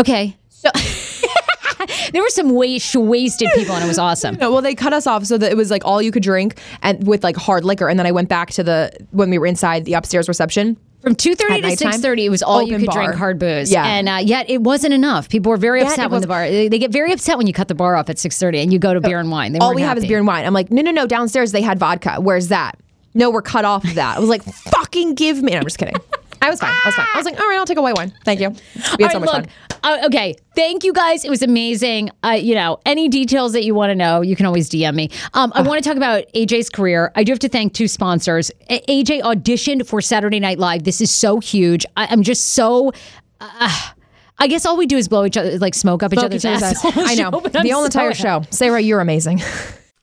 [0.00, 0.36] Okay.
[0.48, 0.68] So
[2.12, 4.34] there were some waste, wasted people and it was awesome.
[4.34, 6.58] No, well, they cut us off so that it was like all you could drink
[6.82, 7.88] and with like hard liquor.
[7.88, 10.76] And then I went back to the when we were inside the upstairs reception.
[11.02, 13.72] From two thirty to six thirty, it was all you could drink hard booze.
[13.72, 13.86] Yeah.
[13.86, 15.28] and uh, yet it wasn't enough.
[15.28, 16.48] People were very Yet upset when the bar.
[16.48, 18.72] They, they get very upset when you cut the bar off at six thirty and
[18.72, 19.52] you go to beer and wine.
[19.52, 20.44] They all we have is beer and wine.
[20.44, 21.06] I'm like, no, no, no.
[21.06, 22.16] Downstairs they had vodka.
[22.20, 22.78] Where's that?
[23.14, 24.16] No, we're cut off of that.
[24.16, 25.52] I was like, fucking give me.
[25.52, 25.96] No, I'm just kidding.
[26.42, 26.70] I was fine.
[26.70, 27.06] I was fine.
[27.12, 28.12] I was like, all right, I'll take a white wine.
[28.24, 28.50] Thank you.
[28.50, 29.46] We had so right, much look,
[29.82, 30.00] fun.
[30.02, 31.24] uh, okay, thank you guys.
[31.24, 32.10] It was amazing.
[32.24, 35.10] Uh, you know, any details that you want to know, you can always DM me.
[35.34, 37.12] Um, I want to talk about AJ's career.
[37.14, 38.50] I do have to thank two sponsors.
[38.68, 40.84] A- AJ auditioned for Saturday Night Live.
[40.84, 41.84] This is so huge.
[41.96, 42.92] I- I'm just so.
[43.40, 43.90] Uh,
[44.38, 46.50] I guess all we do is blow each other, like smoke up each other's each
[46.50, 46.84] other's ass.
[46.84, 46.92] ass.
[46.96, 47.30] I know.
[47.62, 48.42] The whole entire show.
[48.50, 49.42] Sarah, you're amazing.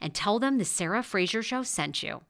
[0.00, 2.22] and tell them the Sarah Fraser Show sent you.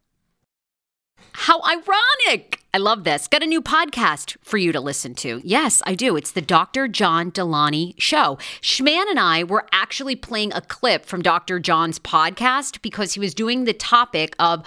[1.33, 2.61] How ironic!
[2.75, 3.29] I love this.
[3.29, 5.41] Got a new podcast for you to listen to.
[5.43, 6.17] Yes, I do.
[6.17, 6.87] It's the Dr.
[6.87, 8.39] John Delaney Show.
[8.61, 11.61] Schman and I were actually playing a clip from Dr.
[11.61, 14.67] John's podcast because he was doing the topic of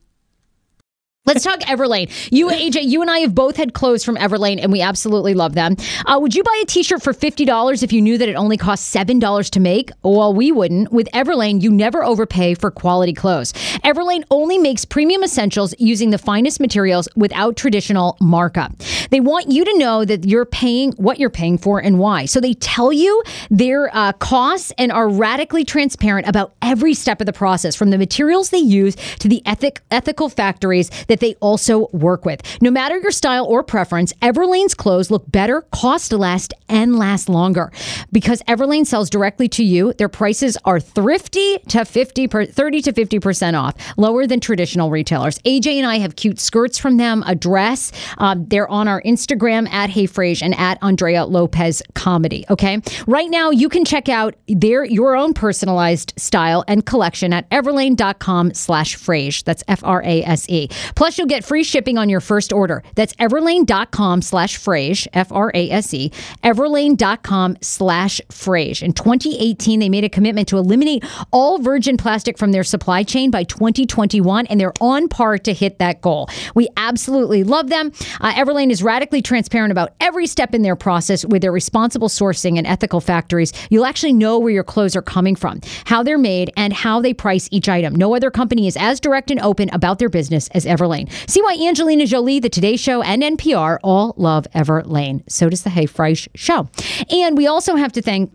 [1.23, 2.09] Let's talk Everlane.
[2.31, 5.53] You, AJ, you and I have both had clothes from Everlane, and we absolutely love
[5.53, 5.75] them.
[6.07, 8.57] Uh, would you buy a T-shirt for fifty dollars if you knew that it only
[8.57, 9.91] cost seven dollars to make?
[10.01, 10.91] Well, we wouldn't.
[10.91, 13.53] With Everlane, you never overpay for quality clothes.
[13.83, 18.75] Everlane only makes premium essentials using the finest materials without traditional markup.
[19.11, 22.25] They want you to know that you're paying what you're paying for and why.
[22.25, 27.27] So they tell you their uh, costs and are radically transparent about every step of
[27.27, 31.89] the process, from the materials they use to the ethic ethical factories that they also
[31.91, 32.41] work with.
[32.61, 37.69] No matter your style or preference, Everlane's clothes look better, cost less, and last longer.
[38.13, 42.93] Because Everlane sells directly to you, their prices are thrifty to 50 per, 30 to
[42.93, 45.37] 50% off, lower than traditional retailers.
[45.39, 47.91] AJ and I have cute skirts from them, a dress.
[48.17, 52.45] Um, they're on our Instagram at Hey Frase and at Andrea Lopez Comedy.
[52.49, 52.81] Okay.
[53.05, 58.53] Right now, you can check out their your own personalized style and collection at everlane.com
[58.53, 59.43] slash Frase.
[59.43, 60.69] That's F R A S E.
[61.01, 62.83] Plus, you'll get free shipping on your first order.
[62.93, 66.11] That's everlane.com slash Frase, F R A S E,
[66.43, 68.83] everlane.com slash Frase.
[68.83, 73.31] In 2018, they made a commitment to eliminate all virgin plastic from their supply chain
[73.31, 76.29] by 2021, and they're on par to hit that goal.
[76.53, 77.91] We absolutely love them.
[78.19, 82.59] Uh, Everlane is radically transparent about every step in their process with their responsible sourcing
[82.59, 83.53] and ethical factories.
[83.71, 87.15] You'll actually know where your clothes are coming from, how they're made, and how they
[87.15, 87.95] price each item.
[87.95, 90.90] No other company is as direct and open about their business as Everlane.
[91.27, 95.23] See why Angelina Jolie, The Today Show, and NPR all love Everlane.
[95.29, 96.69] So does the Hey Frase Show.
[97.09, 98.31] And we also have to thank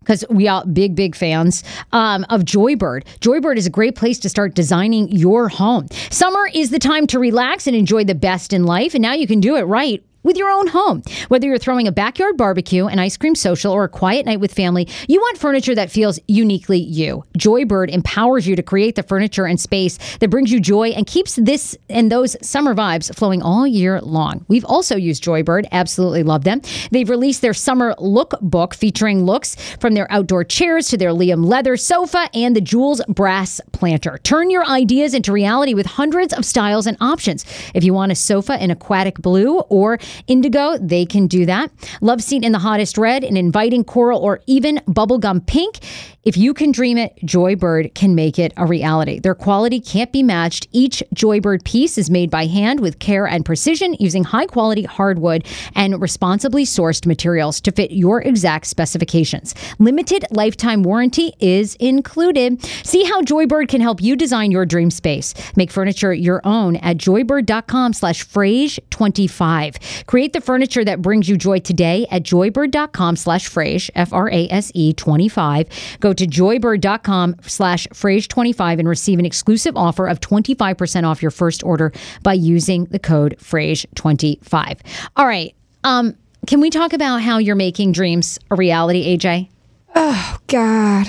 [0.00, 1.62] because we are big, big fans
[1.92, 3.04] um, of Joybird.
[3.20, 5.86] Joybird is a great place to start designing your home.
[6.10, 9.26] Summer is the time to relax and enjoy the best in life, and now you
[9.26, 11.02] can do it right with your own home.
[11.28, 14.52] Whether you're throwing a backyard barbecue, an ice cream social, or a quiet night with
[14.52, 17.24] family, you want furniture that feels uniquely you.
[17.38, 21.36] Joybird empowers you to create the furniture and space that brings you joy and keeps
[21.36, 24.44] this and those summer vibes flowing all year long.
[24.48, 26.60] We've also used Joybird, absolutely love them.
[26.90, 31.44] They've released their summer look book featuring looks from their outdoor chairs to their Liam
[31.44, 34.18] leather sofa and the Jules brass planter.
[34.22, 37.44] Turn your ideas into reality with hundreds of styles and options.
[37.74, 41.70] If you want a sofa in aquatic blue or indigo, they can do that.
[42.00, 45.80] Love seat in the hottest red, an inviting coral, or even bubblegum pink.
[46.24, 49.18] If you can dream it, Joybird can make it a reality.
[49.18, 50.68] Their quality can't be matched.
[50.70, 55.44] Each Joybird piece is made by hand with care and precision using high quality hardwood
[55.74, 59.52] and responsibly sourced materials to fit your exact specifications.
[59.80, 62.62] Limited lifetime warranty is included.
[62.86, 65.34] See how Joybird can help you design your dream space.
[65.56, 70.01] Make furniture your own at joybird.com slash frase25.
[70.06, 75.68] Create the furniture that brings you joy today at joybird.com slash frase, F-R-A-S-E 25.
[76.00, 81.62] Go to joybird.com slash frase25 and receive an exclusive offer of 25% off your first
[81.64, 81.92] order
[82.22, 84.80] by using the code frase25.
[85.16, 85.54] All right.
[85.84, 89.48] Um, can we talk about how you're making dreams a reality, AJ?
[89.94, 91.06] Oh God.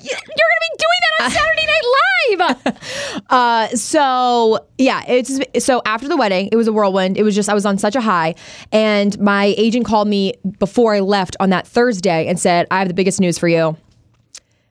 [0.00, 1.57] You're going to be doing that on Saturday
[3.30, 7.16] Uh, so yeah, it's so after the wedding, it was a whirlwind.
[7.18, 8.34] It was just I was on such a high,
[8.72, 12.88] and my agent called me before I left on that Thursday and said, "I have
[12.88, 13.76] the biggest news for you."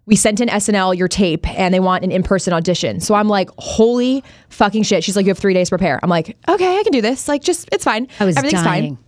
[0.07, 2.99] We sent in SNL your tape, and they want an in-person audition.
[2.99, 6.09] So I'm like, "Holy fucking shit!" She's like, "You have three days to prepare." I'm
[6.09, 7.27] like, "Okay, I can do this.
[7.27, 8.07] Like, just it's fine.
[8.19, 8.95] I was Everything's dying.
[8.95, 9.03] fine."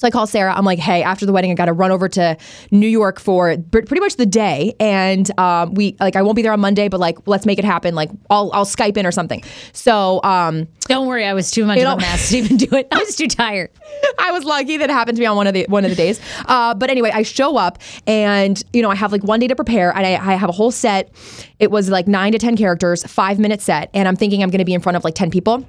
[0.00, 0.54] So I call Sarah.
[0.56, 2.34] I'm like, hey, after the wedding, I got to run over to
[2.70, 6.54] New York for pretty much the day, and um, we like I won't be there
[6.54, 7.94] on Monday, but like let's make it happen.
[7.94, 9.44] Like I'll I'll Skype in or something.
[9.74, 12.88] So um, Don't worry, I was too much of a mess to even do it.
[12.90, 13.68] I was too tired.
[14.18, 15.96] I was lucky that it happened to me on one of the one of the
[15.96, 16.18] days.
[16.46, 19.54] Uh, but anyway, I show up and you know I have like one day to
[19.54, 21.10] prepare, and I, I have a whole set.
[21.58, 24.60] It was like nine to ten characters, five minute set, and I'm thinking I'm going
[24.60, 25.66] to be in front of like ten people.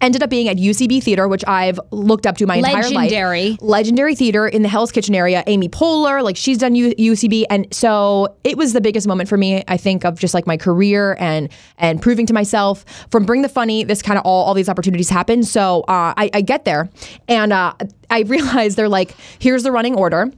[0.00, 3.50] Ended up being at UCB Theater, which I've looked up to my entire Legendary.
[3.50, 3.58] life.
[3.60, 5.42] Legendary Legendary theater in the Hell's Kitchen area.
[5.46, 9.36] Amy Poehler, like she's done U- UCB, and so it was the biggest moment for
[9.36, 9.62] me.
[9.68, 13.48] I think of just like my career and and proving to myself from Bring the
[13.48, 13.84] Funny.
[13.84, 15.42] This kind of all all these opportunities happen.
[15.42, 16.88] So uh, I, I get there,
[17.28, 17.74] and uh,
[18.10, 20.30] I realize they're like, here's the running order.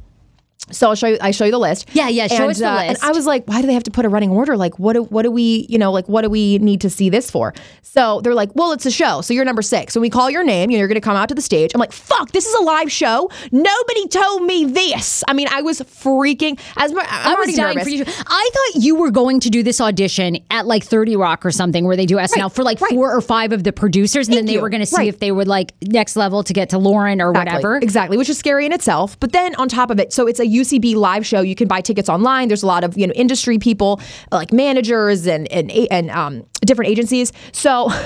[0.71, 1.19] So I'll show you.
[1.21, 1.89] I show you the list.
[1.93, 2.99] Yeah, yeah, show and, us the uh, And.
[3.03, 4.57] I was like, why do they have to put a running order?
[4.57, 7.11] Like, what do what do we, you know, like what do we need to see
[7.11, 7.53] this for?
[7.83, 9.21] So they're like, well, it's a show.
[9.21, 9.95] So you're number six.
[9.95, 11.71] When we call your name, you know, you're going to come out to the stage.
[11.75, 13.31] I'm like, fuck, this is a live show.
[13.53, 15.23] Nobody told me this.
[15.29, 16.59] I mean, I was freaking.
[16.77, 17.83] As I'm I was dying nervous.
[17.85, 18.05] for you.
[18.27, 21.85] I thought you were going to do this audition at like 30 Rock or something
[21.85, 22.91] where they do SNL Right, for like right.
[22.91, 24.29] four or five of the producers.
[24.29, 24.61] And then they you.
[24.63, 25.09] were going to see Right.
[25.09, 27.53] if they would like next level to get to Lorne or Exactly.
[27.55, 27.77] whatever.
[27.77, 29.19] Exactly, which is scary in itself.
[29.21, 31.41] But then on top of it, so it's a UCB live show.
[31.41, 32.49] You can buy tickets online.
[32.49, 34.01] There's a lot of you know industry people,
[34.33, 37.33] like managers and and and um, different agencies.
[37.53, 37.91] So.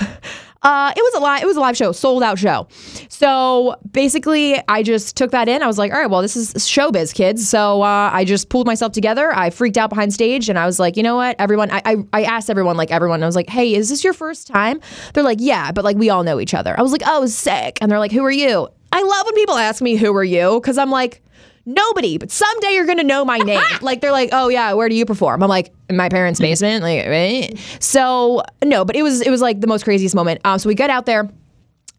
[0.62, 1.42] Uh, it was a live.
[1.42, 2.66] It was a live show, sold out show.
[3.08, 5.62] So basically, I just took that in.
[5.62, 8.66] I was like, "All right, well, this is showbiz, kids." So uh, I just pulled
[8.66, 9.32] myself together.
[9.32, 11.96] I freaked out behind stage, and I was like, "You know what, everyone?" I, I
[12.12, 14.80] I asked everyone, like everyone, I was like, "Hey, is this your first time?"
[15.14, 16.76] They're like, "Yeah," but like we all know each other.
[16.76, 19.54] I was like, "Oh, sick," and they're like, "Who are you?" I love when people
[19.54, 21.22] ask me, "Who are you?" Because I'm like.
[21.68, 23.62] Nobody, but someday you're gonna know my name.
[23.82, 25.42] like they're like, oh yeah, where do you perform?
[25.42, 26.82] I'm like, in my parents' basement.
[26.82, 27.58] Like, right?
[27.78, 30.40] So no, but it was it was like the most craziest moment.
[30.44, 31.28] Um, so we get out there.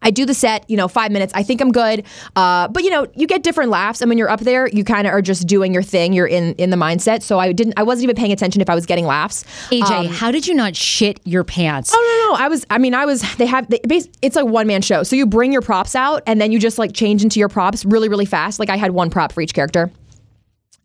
[0.02, 1.32] I do the set, you know, five minutes.
[1.34, 2.04] I think I'm good.
[2.36, 5.06] Uh, but you know, you get different laughs, and when you're up there, you kind
[5.06, 6.12] of are just doing your thing.
[6.12, 7.22] You're in in the mindset.
[7.22, 7.74] So I didn't.
[7.76, 9.44] I wasn't even paying attention if I was getting laughs.
[9.70, 11.94] AJ, how did you not shit your pants?
[11.94, 12.66] Um, Oh no, no, I was.
[12.70, 13.20] I mean, I was.
[13.36, 13.68] They have.
[13.68, 16.58] They, it's a one man show, so you bring your props out, and then you
[16.58, 18.58] just like change into your props really, really fast.
[18.58, 19.90] Like I had one prop for each character.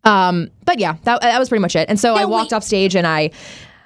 [0.04, 1.88] Um, but yeah, that, that was pretty much it.
[1.88, 2.56] And so I walked wait.
[2.56, 3.30] off stage, and I.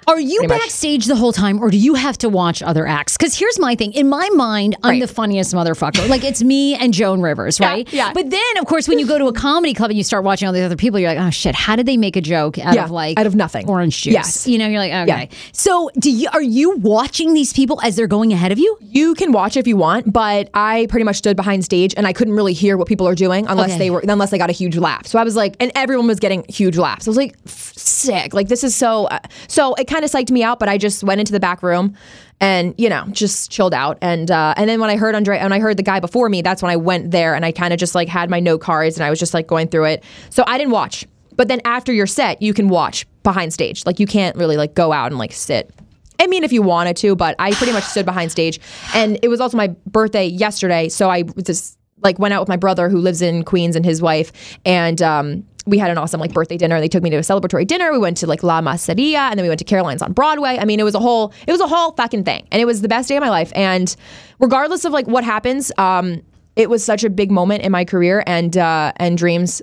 [0.07, 0.61] Are you Pretty much.
[0.61, 3.15] backstage the whole time, or do you have to watch other acts?
[3.17, 5.01] Because here's my thing: in my mind, I'm Right.
[5.01, 6.09] the funniest motherfucker.
[6.09, 7.87] like it's me and Joan Rivers, right?
[7.93, 8.11] yeah.
[8.13, 10.47] But then, of course, when you go to a comedy club and you start watching
[10.47, 12.73] all these other people, you're like, oh shit, how did they make a joke out
[12.75, 13.69] Yeah, of like out of nothing.
[13.69, 14.13] orange juice?
[14.13, 14.47] Yes.
[14.47, 15.29] You know, you're like, okay.
[15.31, 15.37] Yeah.
[15.53, 18.77] So, do you are you watching these people as they're going ahead of you?
[18.81, 22.13] You can watch if you want, but I pretty much stood behind stage and I
[22.13, 23.77] couldn't really hear what people are doing unless Okay.
[23.79, 25.05] they were unless they got a huge laugh.
[25.07, 27.07] So I was like, and everyone was getting huge laughs.
[27.07, 28.33] I was like, sick.
[28.33, 29.05] Like this is so.
[29.05, 31.61] Uh, so it kind of psyched me out, but I just went into the back
[31.61, 31.95] room
[32.39, 33.97] and you know just chilled out.
[34.01, 36.41] And uh, and then when I heard Andre and I heard the guy before me,
[36.41, 38.97] that's when I went there and I kind of just like had my note cards
[38.97, 40.03] and I was just like going through it.
[40.29, 41.05] So I didn't watch.
[41.35, 43.85] But then after your set, you can watch behind stage.
[43.85, 45.71] Like you can't really like go out and like sit.
[46.19, 48.59] I mean, if you wanted to, but I pretty much stood behind stage.
[48.93, 50.87] And it was also my birthday yesterday.
[50.87, 54.01] So I just like went out with my brother who lives in Queens and his
[54.01, 54.31] wife.
[54.65, 56.79] And um, we had an awesome like birthday dinner.
[56.79, 57.91] They took me to a celebratory dinner.
[57.91, 60.57] We went to like La Masseria and then we went to Caroline's on Broadway.
[60.59, 62.47] I mean, it was a whole, it was a whole fucking thing.
[62.51, 63.51] And it was the best day of my life.
[63.55, 63.95] And
[64.39, 66.21] regardless of like what happens, um,
[66.55, 69.61] it was such a big moment in my career and, uh, and dreams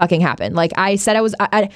[0.00, 0.56] fucking happened.
[0.56, 1.68] Like I said, I was, I, I,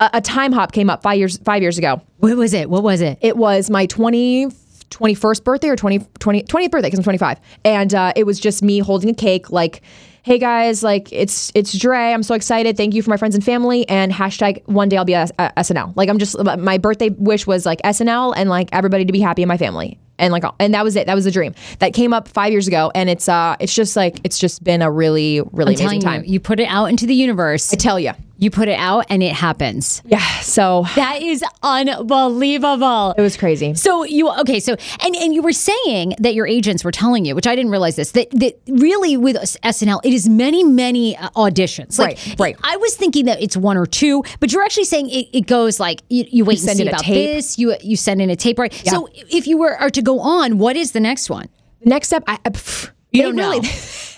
[0.00, 2.00] a, a time hop came up five years, five years ago.
[2.18, 2.70] What was it?
[2.70, 3.18] What was it?
[3.20, 4.46] It was my 20,
[4.90, 7.38] 21st birthday or 20, 20 20th birthday because I'm 25.
[7.64, 9.82] And uh, it was just me holding a cake like,
[10.22, 12.12] hey guys, like it's it's Dre.
[12.12, 12.76] I'm so excited.
[12.76, 13.88] Thank you for my friends and family.
[13.88, 15.96] And hashtag one day I'll be at at SNL.
[15.96, 19.42] Like I'm just, my birthday wish was like SNL and like everybody to be happy
[19.42, 19.98] in my family.
[20.18, 21.06] And like, and that was it.
[21.06, 22.92] That was the dream that came up five years ago.
[22.94, 26.24] And it's, uh, it's just like, it's just been a really, really I'm amazing time.
[26.24, 27.72] you, you put it out into the universe.
[27.72, 28.12] I tell you.
[28.40, 30.02] You put it out, and it happens.
[30.06, 30.18] Yeah.
[30.40, 33.14] So That is unbelievable.
[33.16, 33.74] it was crazy.
[33.74, 34.60] So you okay?
[34.60, 37.70] So and and you were saying that your agents were telling you, which I didn't
[37.70, 38.12] realize this.
[38.12, 41.98] That that really with SNL, it is many many uh, auditions.
[41.98, 42.56] Like, Right, right.
[42.64, 45.78] I was thinking that it's one or two, but you're actually saying it, it goes
[45.78, 47.34] like you, you wait and send see in a about tape.
[47.34, 47.58] this.
[47.58, 48.72] You you send in a tape, right?
[48.72, 51.48] So if you were are to go on, what is the next one?
[51.84, 53.60] Next step, I, I pff, You they don't know.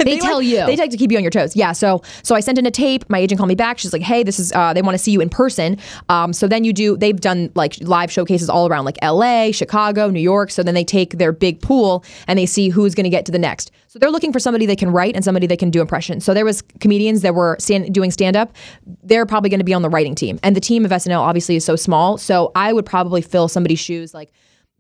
[0.04, 0.66] They tell like- you.
[0.66, 1.54] They like to keep you on your toes.
[1.54, 1.70] Yeah.
[1.70, 3.08] So so I sent in a tape.
[3.08, 3.78] My agent called me back.
[3.78, 5.78] She's like, "Hey, this is uh, they want to see you in person."
[6.08, 6.96] Um, so then you do.
[6.96, 10.50] They've done like live showcases all around, like L.A., Chicago, New York.
[10.50, 13.32] So then they take their big pool and they see who's going to get to
[13.32, 13.70] the next.
[13.88, 16.24] So they're looking for somebody they can write and somebody they can do impressions.
[16.24, 18.56] So there was comedians that were stand, doing stand up.
[19.04, 21.56] They're probably going to be on the writing team, and the team of SNL obviously
[21.56, 22.18] is so small.
[22.18, 24.32] So I would probably fill somebody's shoes like.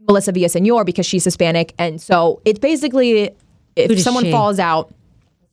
[0.08, 3.30] Melissa Villasenor because she's Hispanic, and so it's basically
[3.76, 4.30] if someone she?
[4.30, 4.92] falls out,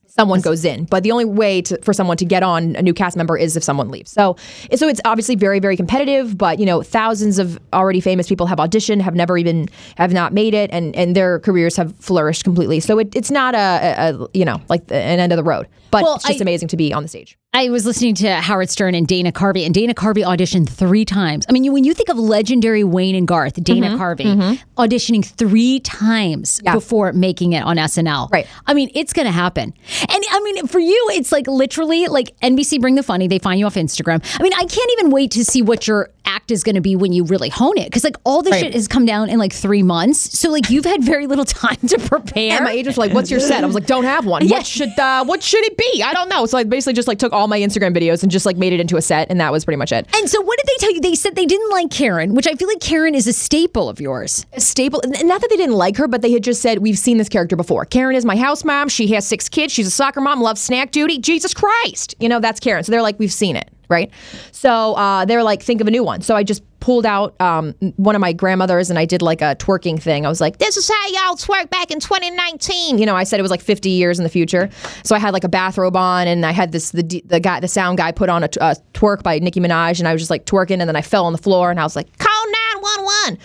[0.08, 0.84] someone goes in.
[0.86, 3.56] But the only way to, for someone to get on a new cast member is
[3.56, 4.12] if someone leaves.
[4.12, 4.36] So,
[4.76, 6.38] so it's obviously very, very competitive.
[6.38, 10.34] But you know, thousands of already famous people have auditioned, have never even have not
[10.34, 12.80] made it, and and their careers have flourished completely.
[12.82, 15.44] So it, it's not a, a, a you know like the, an end of the
[15.44, 15.68] road.
[15.92, 17.38] But Well, it's just I- amazing to be on the stage.
[17.52, 21.48] I was listening to Howard Stern and Dana Carvey, and Dana Carvey auditioned three times.
[21.50, 24.00] I mean, you, when you think of legendary Wayne and Garth, Dana mm-hmm.
[24.00, 24.80] Carvey mm-hmm.
[24.80, 26.76] auditioning three times Yeah.
[26.76, 28.32] before making it on SNL.
[28.32, 28.46] Right.
[28.68, 29.74] I mean, it's going to happen.
[30.08, 33.28] And I mean, for you, it's like literally like NBC Bring the Funny.
[33.28, 34.24] They find you off Instagram.
[34.40, 36.96] I mean, I can't even wait to see what your act is going to be
[36.96, 38.62] when you really hone it, because like all this Right.
[38.66, 40.38] shit has come down in like three months.
[40.40, 42.54] So like you've had very little time to prepare.
[42.58, 44.46] And my agents like, "What's your set?" I was like, "Don't have one.
[44.48, 44.58] Yeah.
[44.58, 46.04] What should uh, what should it be?
[46.04, 48.46] I don't know." So I basically just like took all my Instagram videos and just
[48.46, 50.08] like made it into a set, and that was pretty much it.
[50.16, 51.02] And so, what did they tell you?
[51.02, 54.00] They said they didn't like Karen, which I feel like Karen is a staple of
[54.00, 54.46] yours.
[54.54, 55.02] A staple.
[55.06, 57.56] Not that they didn't like her, but they had just said we've seen this character
[57.56, 57.86] before.
[57.86, 58.90] Karen is my house mom.
[58.90, 59.74] She has six kids.
[59.74, 60.42] She's a soccer mom.
[60.42, 61.18] Loves snack duty.
[61.20, 62.84] Jesus Christ, you know that's Karen.
[62.84, 64.12] So they're like, we've seen it, right?
[64.52, 66.22] So uh, they're like, think of a new one.
[66.22, 69.56] So I just pulled out um, one of my grandmothers and I did like a
[69.56, 70.26] twerking thing.
[70.26, 73.00] I was like, this is how y'all twerk back in 2019.
[73.00, 74.70] You know, I said it was like 50 years in the future.
[75.04, 77.68] So I had like a bathrobe on and I had this the the guy the
[77.68, 80.80] sound guy put on a twerk by Nicki Minaj and I was just like twerking
[80.80, 82.46] and then I fell on the floor and I was like, call
[82.82, 83.40] 911.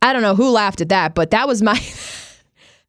[0.00, 1.78] I don't know who laughed at that, but that was my.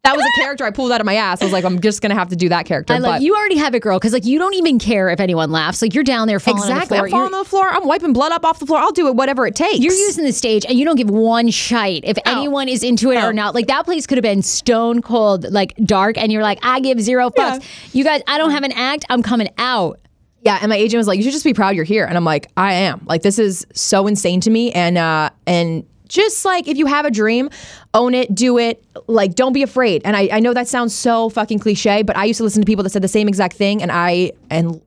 [0.04, 1.41] That was a character I pulled out of my ass.
[1.41, 2.93] I was like, I'm just gonna have to do that character.
[2.93, 5.20] I love but you already have it, girl, because like you don't even care if
[5.20, 5.82] anyone laughs.
[5.82, 7.22] Like you're down there falling exactly, on the floor.
[7.24, 7.70] I'm falling on the floor.
[7.70, 8.80] I'm wiping blood up off the floor.
[8.80, 9.80] I'll do it, whatever it takes.
[9.80, 13.18] You're, using the stage, and you don't give one shite if anyone is into it
[13.18, 13.28] Oh.
[13.28, 13.54] or not.
[13.54, 17.02] Like that place could have been stone cold, like dark, and you're like, I give
[17.02, 17.66] zero fucks.
[17.93, 19.04] You guys, I don't have an act.
[19.10, 20.00] I'm coming out.
[20.41, 22.24] Yeah, and my agent was like, "You should just be proud you're here," and I'm
[22.24, 23.02] like, "I am.
[23.06, 27.05] Like, this is so insane to me." And uh, and just like if you have
[27.05, 27.49] a dream,
[27.93, 28.84] own it, do it.
[29.07, 30.01] Like, don't be afraid.
[30.03, 32.66] And I, I know that sounds so fucking cliche, but I used to listen to
[32.66, 34.82] people that said the same exact thing, and I and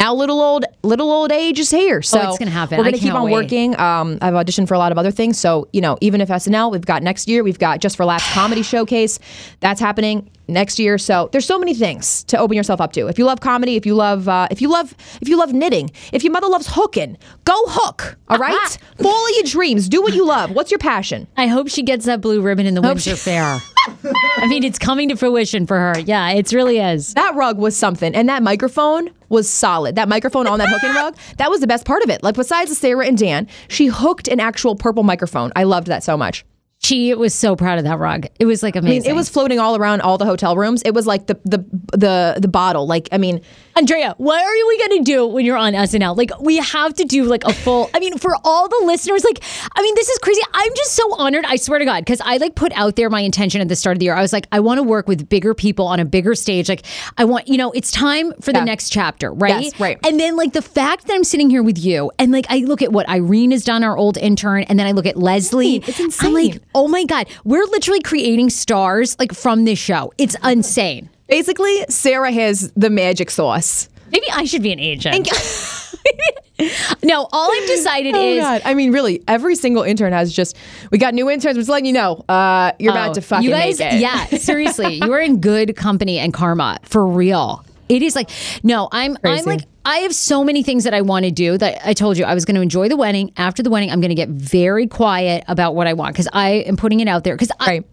[0.00, 2.02] now little old little old age is here.
[2.02, 2.78] So Oh, it's gonna happen.
[2.78, 3.32] We're gonna keep on wait.
[3.32, 3.78] working.
[3.78, 5.38] Um, I've auditioned for a lot of other things.
[5.38, 8.32] So you know, even if SNL, we've got next year, we've got Just for Laughs
[8.32, 9.18] comedy showcase.
[9.60, 10.98] That's happening next year.
[10.98, 13.06] So there's so many things to open yourself up to.
[13.06, 15.90] If you love comedy, if you love uh, if you love if you love knitting,
[16.12, 18.16] if your mother loves hooking, go hook.
[18.28, 19.88] All right, follow your dreams.
[19.88, 20.50] Do what you love.
[20.52, 21.26] What's your passion?
[21.36, 23.58] I hope she gets that blue ribbon in the Windsor Fair.
[24.36, 25.98] I mean, it's coming to fruition for her.
[26.00, 27.14] Yeah, it really is.
[27.14, 29.94] That rug was something, and that microphone was solid.
[29.94, 32.22] That microphone on that hooking rug, that was the best part of it.
[32.22, 35.50] Like besides the Sarah and Dan, she hooked an actual purple microphone.
[35.56, 36.44] I loved that so much.
[36.82, 38.26] She was so proud of that rug.
[38.38, 39.02] It was like I amazing.
[39.02, 40.80] mean, it was floating all around all the hotel rooms.
[40.82, 41.58] It was like the the
[41.92, 42.86] the the bottle.
[42.86, 43.42] Like I mean,
[43.76, 46.16] Andrea, what are we going to do when you're on SNL?
[46.16, 49.42] Like, we have to do like a full, I mean, for all the listeners, like,
[49.74, 50.40] I mean, this is crazy.
[50.52, 51.44] I'm just so honored.
[51.46, 53.96] I swear to God, because I like put out there my intention at the start
[53.96, 54.14] of the year.
[54.14, 56.68] I was like, I want to work with bigger people on a bigger stage.
[56.68, 56.84] Like,
[57.16, 59.62] I want, you know, it's time for the next chapter, right?
[59.62, 59.98] Yes, right.
[60.04, 62.82] And then, like, the fact that I'm sitting here with you and like, I look
[62.82, 65.76] at what Irene has done, our old intern, and then I look at Leslie.
[65.76, 66.28] It's insane.
[66.28, 70.12] I'm like, oh my God, we're literally creating stars like from this show.
[70.18, 71.08] It's insane.
[71.30, 73.88] Basically, Sarah has the magic sauce.
[74.12, 75.28] Maybe I should be an agent.
[77.02, 78.62] no, all I've decided Oh is God!
[78.64, 80.56] I mean, really, every single intern has just.
[80.90, 81.56] We got new interns.
[81.56, 84.00] We're just letting you know, uh, you're about to fucking Oh, you guys, make it.
[84.00, 87.64] yeah, seriously, you are in good company and karma for real.
[87.88, 88.30] It is like
[88.62, 91.80] no, I'm I'm like I have so many things that I want to do that
[91.84, 93.32] I told you I was going to enjoy the wedding.
[93.36, 96.50] After the wedding, I'm going to get very quiet about what I want because I
[96.66, 97.66] am putting it out there because I.
[97.66, 97.86] Right.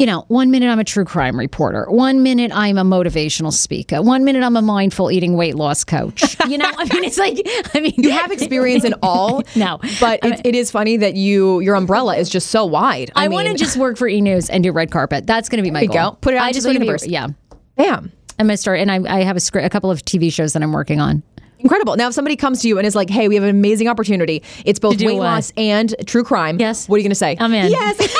[0.00, 1.84] You know, one minute I'm a true crime reporter.
[1.90, 4.00] One minute I'm a motivational speaker.
[4.00, 6.36] One minute I'm a mindful eating weight loss coach.
[6.48, 7.38] You know, I mean, it's like,
[7.74, 9.42] I mean, You have experience in all.
[9.56, 9.78] No.
[10.00, 13.10] but it, it is funny that you your umbrella is just so wide.
[13.14, 15.26] I, want to just work for E News and do red carpet.
[15.26, 16.12] That's going to be my goal.
[16.12, 16.18] go.
[16.22, 17.06] Put it out I just the wanna be- universe.
[17.06, 17.28] yeah,
[17.76, 18.10] bam.
[18.38, 20.62] I'm gonna start, and I, I have a script, a couple of TV shows that
[20.62, 21.22] I'm working on.
[21.58, 21.96] Incredible.
[21.96, 24.42] Now, if somebody comes to you and is like, "Hey, we have an amazing opportunity.
[24.64, 25.24] It's both weight what?
[25.24, 26.88] loss and true crime." Yes.
[26.88, 27.36] What are you going to say?
[27.38, 27.70] I'm in.
[27.70, 28.16] Yes.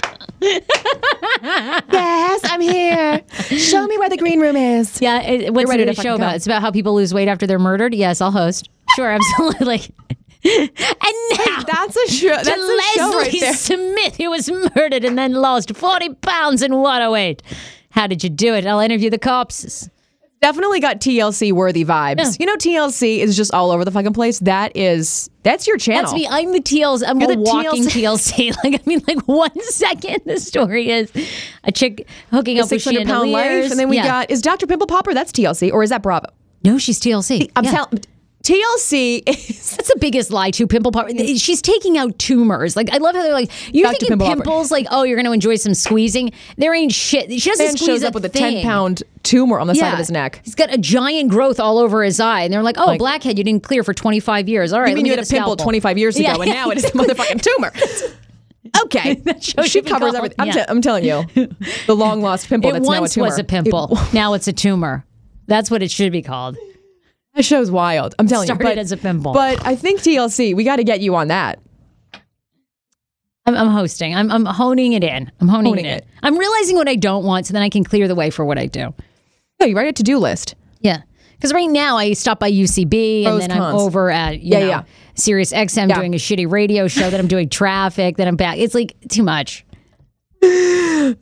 [1.42, 3.22] yes, I'm here.
[3.58, 5.00] Show me where the green room is.
[5.00, 6.30] Yeah, it, what's ready the to show about?
[6.30, 6.36] go.
[6.36, 7.94] It's about how people lose weight after they're murdered.
[7.94, 8.68] Yes, I'll host.
[8.96, 9.82] Sure, absolutely.
[10.44, 11.62] and now.
[11.66, 12.28] That's a show.
[12.28, 13.54] That's to a show right Leslie there.
[13.54, 17.42] Smith, who was murdered and then lost 40 pounds in water weight.
[17.50, 17.56] Oh
[17.90, 18.66] how did you do it?
[18.66, 19.88] I'll interview the cops.
[20.40, 22.18] Definitely got TLC worthy vibes.
[22.18, 22.32] Yeah.
[22.38, 24.38] You know, TLC is just all over the fucking place.
[24.40, 26.02] That is that's your channel.
[26.02, 26.28] That's me.
[26.30, 27.02] I'm the TLC.
[27.08, 28.52] I'm You're the walking TLC.
[28.52, 28.56] TLC.
[28.64, 31.10] Like I mean, like one second the story is
[31.64, 34.06] a chick hooking up with hundred pound life, and then we Yeah.
[34.06, 34.66] got is Dr.
[34.68, 35.12] Pimple Popper?
[35.12, 36.26] That's TLC or is that Bravo?
[36.64, 37.50] no, she's TLC.
[37.56, 37.70] I'm Yeah.
[37.72, 38.00] telling
[38.48, 40.66] TLC is That's the biggest lie too.
[40.66, 41.10] Pimple popper.
[41.36, 42.76] She's taking out tumors.
[42.76, 44.70] Like I love how they're like, you're Back thinking pimple pimples.
[44.70, 46.32] Like oh, you're going to enjoy some squeezing.
[46.56, 47.30] There ain't shit.
[47.30, 48.54] She doesn't man squeeze shows up with a thing.
[48.54, 50.40] ten pound tumor on the side of his neck.
[50.44, 53.36] He's got a giant growth all over his eye, and they're like, "Oh, Like- blackhead,
[53.36, 54.72] you didn't clear for 25 years.
[54.72, 56.52] All right, You mean you had a pimple 25 years ago, Yeah, and yeah.
[56.54, 57.72] now it is a motherfucking tumor.
[58.84, 60.36] Okay, shows she covers everything.
[60.38, 60.52] I'm, Yeah.
[60.54, 61.24] te- I'm telling you,
[61.86, 62.70] the long lost pimple.
[62.70, 63.88] It that's now a once was a pimple.
[63.92, 65.04] It- now it's a tumor.
[65.46, 66.56] That's what it should be called.
[67.38, 68.14] That show's wild.
[68.18, 69.32] I'm telling Started you, but, as a pimple.
[69.32, 71.60] But I think TLC, we got to get you on that.
[73.46, 74.14] I'm, I'm hosting.
[74.14, 75.30] I'm, I'm honing it in.
[75.40, 76.06] I'm honing, Honing it it.
[76.22, 78.58] I'm realizing what I don't want, so then I can clear the way for what
[78.58, 78.92] I do.
[79.60, 80.56] No, you write a to do list.
[80.80, 81.02] Yeah.
[81.36, 84.58] Because right now I stop by UCB Pros, and then I'm over at you Yeah,
[84.58, 84.82] know, yeah.
[85.14, 85.94] Sirius XM Yeah.
[85.94, 87.08] doing a shitty radio show.
[87.08, 88.16] then I'm doing traffic.
[88.16, 88.58] Then I'm back.
[88.58, 89.64] It's like too much.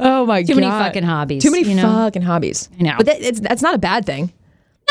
[0.01, 1.83] Oh my god, Too many fucking hobbies, Too many you know?
[1.83, 2.69] fucking hobbies.
[2.81, 2.95] I know.
[2.97, 4.33] but that, it's, that's not a bad thing.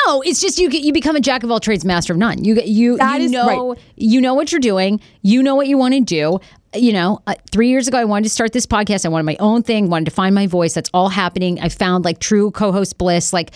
[0.06, 0.70] No, it's just you.
[0.70, 2.44] get- You become a jack of all trades, master of none.
[2.44, 2.98] You get you.
[2.98, 3.70] That you is know.
[3.72, 3.80] right.
[3.96, 5.00] You know what you're doing.
[5.22, 6.40] You know what you want to do.
[6.76, 9.06] You know, uh, three years ago, I wanted to start this podcast.
[9.06, 9.90] I wanted my own thing.
[9.90, 10.74] Wanted to find my voice.
[10.74, 11.60] That's all happening.
[11.62, 13.32] I found like true co-host bliss.
[13.34, 13.52] Like,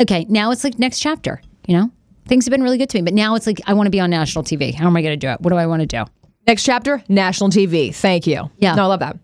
[0.00, 1.42] okay, now it's like next chapter.
[1.66, 1.90] You know,
[2.28, 4.00] things have been really good to me, but now it's like I want to be
[4.00, 4.72] on national TV.
[4.72, 5.40] How am I going to do it?
[5.40, 6.04] What do I want to do?
[6.46, 7.94] Next chapter, national TV.
[7.94, 8.50] Thank you.
[8.58, 8.74] Yeah.
[8.74, 9.18] no, I love that.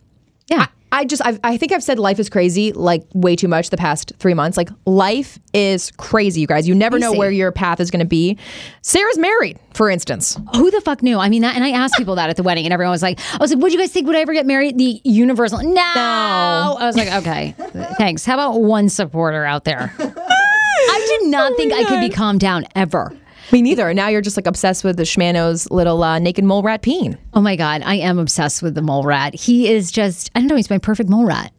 [0.48, 0.66] Yeah.
[0.92, 3.76] I just, I've, I think I've said life is crazy like way too much the
[3.76, 4.56] past three months.
[4.56, 6.68] Like, life is crazy, you guys.
[6.68, 8.38] You never know where your path is going to be.
[8.82, 10.38] Sarah's married, for instance.
[10.54, 11.18] Who the fuck knew?
[11.18, 13.18] I mean, that, and I asked people that at the wedding, and everyone was like,
[13.34, 14.78] I was like, would you guys think would I ever get married?
[14.78, 15.82] The universal, no.
[15.84, 17.54] I was like, okay,
[17.98, 18.24] thanks.
[18.24, 19.92] How about one supporter out there?
[19.98, 23.12] I did not oh think I could be calmed down ever.
[23.52, 23.92] Me neither.
[23.94, 27.16] Now you're just like obsessed with the Schmano's little uh, naked mole rat peen.
[27.34, 29.34] Oh my God, I am obsessed with the mole rat.
[29.34, 31.52] He is just, I don't know, he's my perfect mole rat.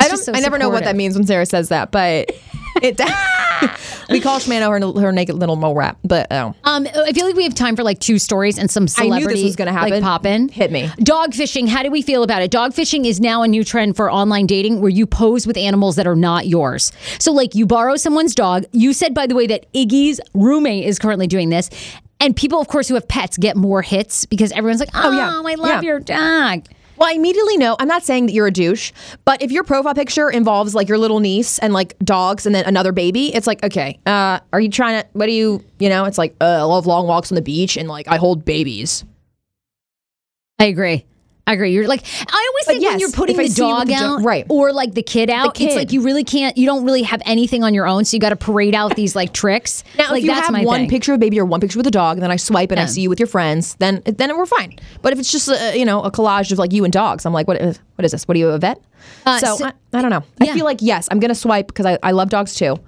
[0.00, 0.16] I don't.
[0.16, 2.30] so I never know what that means when Sarah says that, but
[2.76, 2.98] it.
[4.10, 7.36] we call Schmano her, her naked little mole rat, but oh, Um, I feel like
[7.36, 9.72] we have time for like two stories and some I knew this celebrity was gonna
[9.72, 9.90] happen.
[9.90, 10.48] like pop in.
[10.48, 10.90] Hit me.
[10.98, 11.66] Dog fishing.
[11.66, 12.50] How do we feel about it?
[12.50, 15.96] Dog fishing is now a new trend for online dating where you pose with animals
[15.96, 16.92] that are not yours.
[17.18, 18.64] So like you borrow someone's dog.
[18.72, 21.70] You said by the way that Iggy's roommate is currently doing this.
[22.22, 25.40] And people, of course, who have pets get more hits because everyone's like, "Oh, yeah.
[25.42, 25.80] I love Yeah.
[25.80, 26.66] your dog."
[27.00, 27.76] Well, I immediately know.
[27.78, 28.92] I'm not saying that you're a douche,
[29.24, 32.66] but if your profile picture involves like your little niece and like dogs and then
[32.66, 35.08] another baby, it's like, okay, uh, are you trying to?
[35.14, 35.64] What do you?
[35.78, 38.18] You know, it's like uh, I love long walks on the beach and like I
[38.18, 39.06] hold babies.
[40.58, 41.06] I agree.
[41.50, 41.72] I agree.
[41.72, 44.04] You're like I always think when you're putting the see you with dog the do-
[44.04, 44.46] out, right.
[44.48, 45.66] or like the kid out, kid.
[45.66, 46.56] it's like you really can't.
[46.56, 49.16] You don't really have anything on your own, so you got to parade out these
[49.16, 49.82] like tricks.
[49.98, 50.88] Now, like if you that's have one thing.
[50.90, 52.78] picture of a baby or one picture with a dog, and then I swipe and
[52.80, 54.78] I see you with your friends, then then we're fine.
[55.02, 57.32] But if it's just a, you know a collage of like you and dogs, I'm
[57.32, 58.28] like, what is what is this?
[58.28, 58.80] What are you a vet?
[59.26, 60.22] Uh, so so- I, I don't know.
[60.40, 60.52] Yeah.
[60.52, 62.78] I feel like yes, I'm gonna swipe because I, I love dogs too.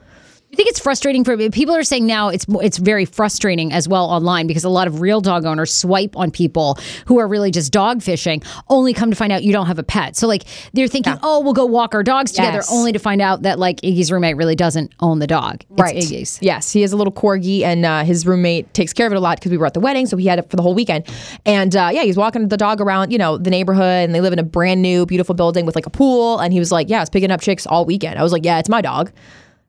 [0.52, 4.04] I think it's frustrating for people are saying now it's it's very frustrating as well
[4.04, 6.76] online because a lot of real dog owners swipe on people
[7.06, 9.82] who are really just dog fishing only come to find out you don't have a
[9.82, 10.14] pet.
[10.14, 10.44] So like
[10.74, 12.70] they're thinking, "Oh, we'll go walk our dogs together," Yes.
[12.70, 15.62] only to find out that like Iggy's roommate really doesn't own the dog.
[15.70, 15.96] It's right.
[15.96, 16.38] Iggy's.
[16.42, 19.20] Yes, he has a little corgi, and uh, his roommate takes care of it a
[19.20, 21.06] lot because we were at the wedding, so he had it for the whole weekend.
[21.46, 24.34] And uh, yeah, he's walking the dog around, you know, the neighborhood, and they live
[24.34, 26.40] in a brand new, beautiful building with like a pool.
[26.40, 28.44] And he was like, "Yeah, I was picking up chicks all weekend." I was like,
[28.44, 29.12] "Yeah, it's my dog."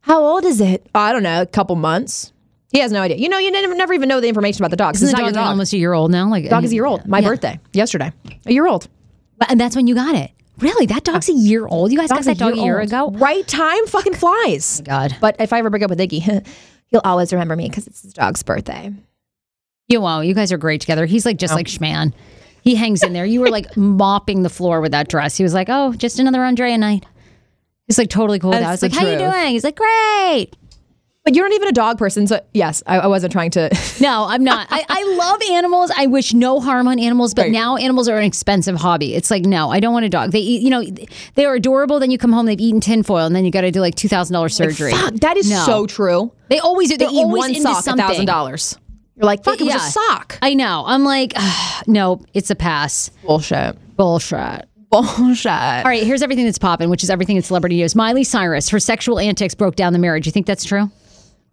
[0.03, 0.85] How old is it?
[0.93, 2.33] I don't know, a couple months.
[2.73, 3.17] He has no idea.
[3.17, 4.95] You know, you never, never even know the information about the dog.
[4.95, 5.49] Isn't it's the not dog, your dog.
[5.51, 6.27] almost a year old now?
[6.29, 7.07] Like dog is a year old.
[7.07, 7.29] My Yeah.
[7.29, 8.11] birthday yesterday.
[8.45, 8.89] A year old.
[9.37, 10.31] But- And that's when you got it.
[10.59, 10.87] Really?
[10.87, 11.91] That dog's a year old?
[11.91, 12.87] You guys got Dog's that dog a year old.
[12.89, 13.11] ago?
[13.11, 14.81] Right time fucking flies.
[14.81, 15.15] Oh God.
[15.21, 16.21] But if I ever break up with Iggy,
[16.89, 18.91] he'll always remember me because it's his dog's birthday.
[19.87, 20.27] You won't.
[20.27, 21.05] You guys are great together.
[21.05, 21.55] He's like just oh.
[21.55, 22.13] like Schman.
[22.61, 23.25] He hangs in there.
[23.25, 25.37] You were like mopping the floor with that dress.
[25.37, 27.05] He was like, "Oh, just another Andrea night."
[27.87, 28.67] He's like totally cool with that.
[28.67, 30.55] I was like, the "How you doing?" He's like, "Great."
[31.25, 33.69] But you're not even a dog person, so yes, I, I wasn't trying to.
[34.01, 34.67] No, I'm not.
[34.69, 35.89] I, I love animals.
[35.95, 37.51] I wish no harm on animals, but Right.
[37.51, 39.15] now animals are an expensive hobby.
[39.15, 40.31] It's like, no, I don't want a dog.
[40.31, 40.83] They eat, you know,
[41.35, 41.99] they are adorable.
[42.01, 44.09] Then you come home, they've eaten tinfoil, and then you got to do like two
[44.09, 44.91] thousand dollars surgery.
[44.91, 45.63] Fuck, that is No.
[45.65, 46.33] so true.
[46.49, 46.97] They always do.
[46.97, 48.77] They They eat one sock thousand dollars.
[49.15, 49.87] You're like, fuck, it was Yeah.
[49.87, 50.39] a sock.
[50.41, 50.83] I know.
[50.85, 51.33] I'm like,
[51.87, 53.09] no, it's a pass.
[53.25, 53.77] Bullshit.
[53.95, 54.67] Bullshit.
[54.93, 55.51] Bullshit.
[55.51, 57.95] All right, here's everything that's popping, which is everything in celebrity news.
[57.95, 60.25] Miley Cyrus, her sexual antics broke down the marriage.
[60.27, 60.91] You think that's true?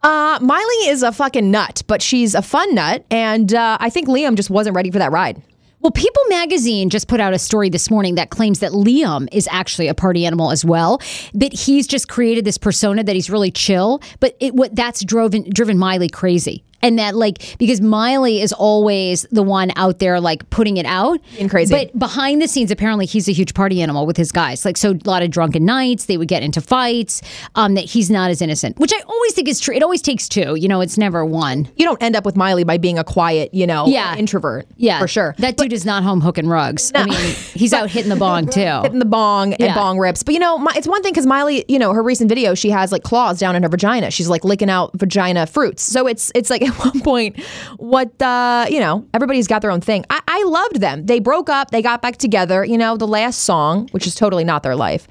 [0.03, 4.09] Uh, Miley is a fucking nut, but she's a fun nut, and uh, I think
[4.09, 5.43] Liam just wasn't ready for that ride.
[5.81, 9.49] Well, People magazine just put out a story this morning that claims that Liam is
[9.51, 11.01] actually a party animal as well.
[11.33, 15.49] That he's just created this persona that he's really chill, but it what that's driven
[15.49, 16.63] driven Miley crazy.
[16.83, 21.21] And that like because Miley is always the one out there like putting it out
[21.37, 21.75] Being crazy.
[21.75, 24.65] But behind the scenes, apparently he's a huge party animal with his guys.
[24.65, 26.07] Like so, a lot of drunken nights.
[26.07, 27.23] They would get into fights.
[27.55, 29.75] Um, that he's not as innocent, which I always think is true.
[29.75, 30.55] It always takes two.
[30.57, 31.69] You know, it's never one.
[31.77, 34.17] You don't end up with Miley by being a quiet, you know, Yeah.
[34.17, 34.67] introvert.
[34.77, 35.35] Yeah, for sure.
[35.39, 36.93] That dude is not home hooking rugs.
[36.95, 37.15] I mean,
[37.55, 38.61] he's out hitting the bong too.
[38.83, 40.23] hitting the bong and bong rips.
[40.23, 42.71] But you know, my, it's one thing because Miley, you know, her recent video, she
[42.71, 44.11] has like claws down in her vagina.
[44.11, 45.83] She's like licking out vagina fruits.
[45.83, 47.41] So it's it's like at one point,
[47.77, 50.05] what uh, you know, everybody's got their own thing.
[50.11, 51.07] I, I loved them.
[51.07, 51.71] They broke up.
[51.71, 52.65] They got back together.
[52.65, 55.07] You know, the last song, which is totally not their life.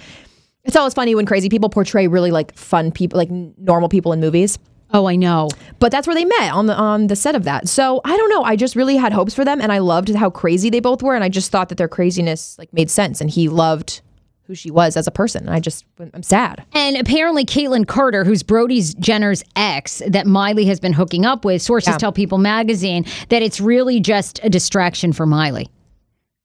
[0.63, 4.19] It's always funny when crazy people portray really like fun people, like normal people in
[4.19, 4.59] movies.
[4.91, 5.49] Oh, I know.
[5.77, 7.67] But that's where they met on the on the set of that.
[7.67, 8.43] So I don't know.
[8.43, 11.15] I just really had hopes for them, and I loved how crazy they both were,
[11.15, 14.01] and I just thought that their craziness like made sense, and he loved
[14.49, 15.47] who she was as a person.
[15.47, 16.65] I just I'm sad.
[16.73, 21.61] And apparently, Kaitlynn Carter, who's Brody's Jenner's ex, that Miley has been hooking up with,
[21.61, 21.97] sources Yeah.
[21.99, 25.69] tell People magazine that it's really just a distraction for Miley.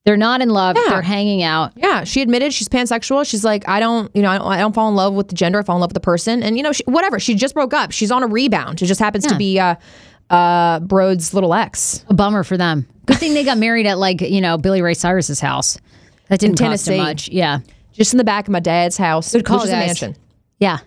[0.05, 0.77] They're not in love.
[0.77, 0.91] Yeah.
[0.91, 1.73] They're hanging out.
[1.77, 3.27] Yeah, she admitted she's pansexual.
[3.27, 5.35] She's like, I don't, you know, I don't, I don't fall in love with the
[5.35, 5.61] gender.
[5.61, 7.19] I fall in love with the person, and you know, she, whatever.
[7.19, 7.91] She just broke up.
[7.91, 8.83] She's on a rebound.
[8.83, 9.77] It just happens to be uh,
[10.29, 12.05] uh, Brode's little ex.
[12.11, 12.87] A bummer for them.
[13.07, 15.79] Good thing they got married at like you know Billy Ray Cyrus's house.
[16.29, 17.29] That didn't cost much.
[17.31, 17.61] Yeah,
[17.95, 19.87] Just in the back of my dad's house, Good call, which is a guys.
[19.87, 20.17] mansion.
[20.59, 20.79] yeah.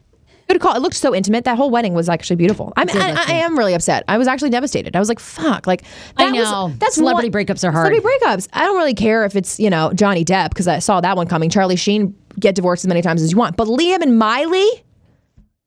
[0.49, 0.75] Good call.
[0.77, 1.43] It looked so intimate.
[1.43, 2.71] That whole wedding was actually beautiful.
[2.77, 4.05] I, mean, did I, I, I am really upset.
[4.07, 4.95] I was actually devastated.
[4.95, 5.83] I was like, "Fuck!" Like
[6.15, 6.67] I know.
[6.67, 7.87] Was, that's Celebrity one- breakups are hard.
[7.93, 8.47] Celebrity breakups.
[8.53, 11.27] I don't really care if it's you know Johnny Depp because I saw that one
[11.27, 11.49] coming.
[11.49, 14.69] Charlie Sheen get divorced as many times as you want, but Liam and Miley,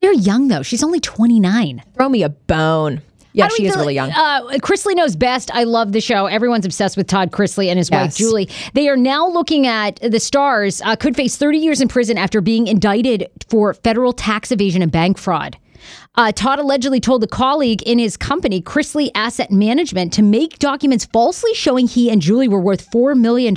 [0.01, 0.63] They're young though.
[0.63, 1.83] She's only twenty nine.
[1.93, 3.03] throw me a bone.
[3.33, 4.11] Yeah, she is really young.
[4.11, 5.51] Uh, Chrisley knows best.
[5.53, 6.25] I love the show.
[6.25, 8.49] Everyone's obsessed with Todd Chrisley and his wife Julie.
[8.73, 12.41] They are now looking at the stars uh, could face 30 years in prison after
[12.41, 15.57] being indicted for federal tax evasion and bank fraud.
[16.15, 21.05] Uh, Todd allegedly told a colleague in his company, Chrisley Asset Management, to make documents
[21.05, 23.55] falsely showing he and Julie were worth $4 million.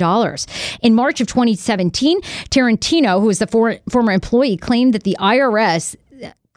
[0.81, 5.95] In March of 2017, Tarantino, who was the for- former employee, claimed that the IRS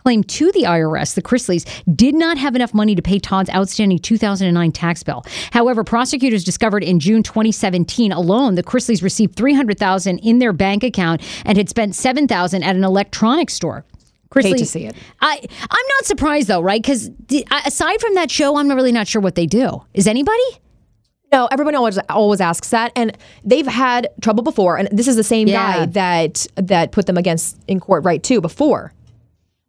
[0.09, 3.99] claimed to the IRS the Chrisleys did not have enough money to pay Todd's outstanding
[3.99, 5.23] 2009 tax bill.
[5.53, 11.21] However, prosecutors discovered in June 2017 alone the Chrisleys received 300,000 in their bank account
[11.45, 13.85] and had spent 7,000 at an electronics store.
[14.31, 14.97] Chrisley, to see it.
[15.21, 16.81] I I'm not surprised though, right?
[16.81, 17.11] Because
[17.67, 19.83] aside from that show, I'm really not sure what they do.
[19.93, 20.39] Is anybody?
[21.31, 24.79] No, everyone always always asks that, and they've had trouble before.
[24.79, 25.81] And this is the same Yeah.
[25.81, 28.23] guy that that put them against in court, right?
[28.23, 28.95] Too before.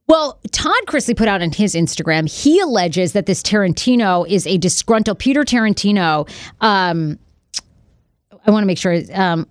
[0.10, 4.58] Well, Todd Chrisley put out on his Instagram, he alleges that this Tarantino is a
[4.58, 6.28] disgruntled Peter Tarantino.
[6.62, 7.20] Um,
[8.44, 9.00] I want to make sure.
[9.14, 9.48] Um,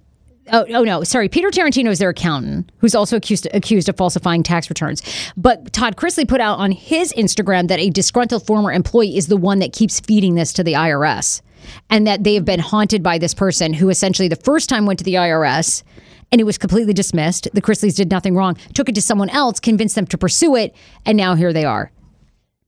[0.53, 1.29] oh, oh no, sorry.
[1.29, 5.01] Peter Tarantino is their accountant, who's also accused accused of falsifying tax returns.
[5.37, 9.37] But Todd Chrisley put out on his Instagram that a disgruntled former employee is the
[9.37, 11.41] one that keeps feeding this to the IRS,
[11.89, 14.99] and that they have been haunted by this person who essentially the first time went
[14.99, 15.85] to the IRS.
[16.31, 17.49] And it was completely dismissed.
[17.55, 18.57] The Chrisleys did nothing wrong.
[18.75, 20.75] Took it to someone else, convinced them to pursue it,
[21.07, 21.91] and now here they are.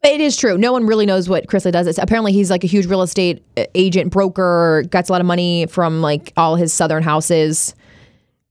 [0.03, 0.57] It is true.
[0.57, 1.87] No one really knows what Chrisley does.
[1.87, 5.27] It's, apparently, he's like a huge real estate uh, agent, broker, gets a lot of
[5.27, 7.75] money from like all his southern houses.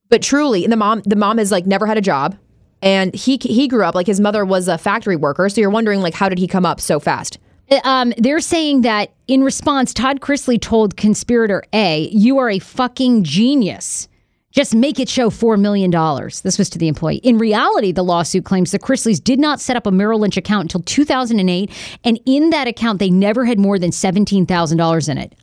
[0.10, 2.38] But truly, the mom, the mom has like never had a job,
[2.84, 5.49] and he he grew up like his mother was a factory worker.
[5.49, 7.39] So you're wondering like how did he come up so fast?
[7.84, 13.24] Um, they're saying that in response, Todd Chrisley told conspirator A, "You are a fucking
[13.24, 14.07] genius."
[14.60, 15.89] Just make it show $4 million.
[16.43, 17.22] This was to the employee.
[17.24, 20.64] In reality, the lawsuit claims the Chrisleys did not set up a Merrill Lynch account
[20.64, 21.72] until 2008.
[22.03, 25.34] And in that account, they never had more than $17,000 in it.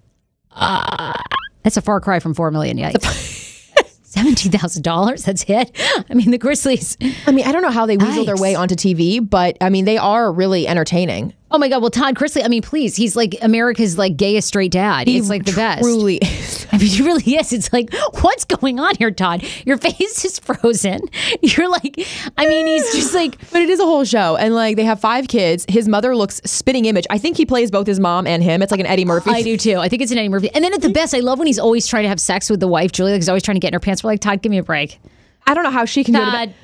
[0.53, 1.19] Ah,
[1.63, 2.77] that's a far cry from 4 million.
[2.77, 3.73] Yikes.
[4.05, 5.25] $17,000?
[5.25, 6.05] That's it?
[6.11, 6.99] I mean, the Chrisleys.
[7.27, 9.87] I mean, I don't know how they weasel their way onto TV, but I mean,
[9.87, 11.33] they are really entertaining.
[11.57, 11.81] Oh my God.
[11.81, 15.09] Well, Todd Chrisley, I mean, please, he's like America's like gayest straight dad.
[15.09, 15.85] It's like the best.
[15.85, 16.21] Truly.
[16.71, 17.51] I mean, he really is.
[17.51, 19.43] It's like, what's going on here, Todd?
[19.65, 21.01] Your face is frozen.
[21.41, 24.77] You're like, I mean, he's just like, But it is a whole show, and like
[24.77, 25.65] they have five kids.
[25.67, 27.07] His mother looks spitting image.
[27.09, 28.61] I think he plays both his mom and him.
[28.61, 29.31] It's like an Eddie Murphy.
[29.31, 29.79] I do too.
[29.79, 30.51] I think it's an Eddie Murphy.
[30.55, 32.61] And then at the best, I love when he's always trying to have sex with
[32.61, 33.15] the wife, Julia.
[33.15, 34.05] Like he's always trying to get in her pants.
[34.05, 35.01] We're like, Todd, give me a break.
[35.47, 36.51] I don't know how she can do Todd.
[36.51, 36.55] it.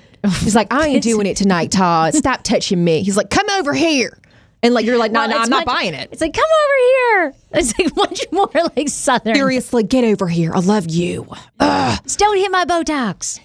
[0.43, 2.15] He's like, I ain't doing it tonight, Todd.
[2.15, 3.03] Stop touching me.
[3.03, 4.19] He's like, come over here.
[4.63, 6.09] And like you're like, no, Well, no, I'm not buying it.
[6.13, 7.35] It's like, come over here.
[7.55, 9.35] It's like much more like Southern.
[9.35, 10.53] Seriously, get over here.
[10.55, 11.27] I love you.
[11.61, 13.41] Just don't hit my Botox.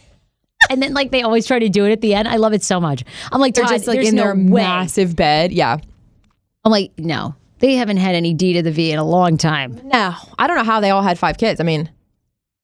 [0.70, 2.28] And then like they always try to do it at the end.
[2.28, 3.04] I love it so much.
[3.32, 4.62] I'm like, They're just like in no their way.
[4.64, 5.52] massive bed.
[5.52, 5.78] Yeah.
[6.64, 9.80] I'm like, no, they haven't had any D to the V in a long time.
[9.84, 11.60] No, I don't know how they all had five kids.
[11.60, 11.90] I mean,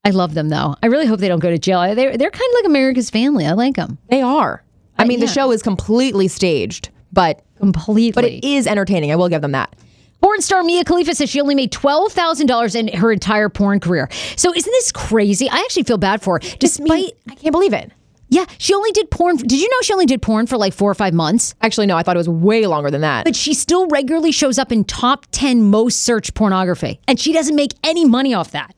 [0.06, 0.76] I love them though.
[0.82, 1.96] I really hope they don't go to jail.
[1.96, 3.46] They're they're kind of like America's family.
[3.46, 4.64] I like them they are.
[4.98, 5.32] I mean, the yeah.
[5.32, 8.12] show is completely staged, but completely.
[8.12, 9.12] but it is entertaining.
[9.12, 9.76] I will give them that.
[10.22, 13.80] Porn star Mia Khalifa says she only made twelve thousand dollars in her entire porn
[13.80, 14.08] career.
[14.38, 15.50] So isn't this crazy?
[15.50, 16.40] I actually feel bad for her.
[16.60, 17.92] Despite, I can't believe it.
[18.30, 19.36] yeah, she only did porn.
[19.36, 21.56] Did you know she only did porn for like four or five months?
[21.62, 23.26] Actually, no, I thought it was way longer than that.
[23.26, 27.56] But she still regularly shows up in top ten most searched pornography, and she doesn't
[27.56, 28.74] make any money off that.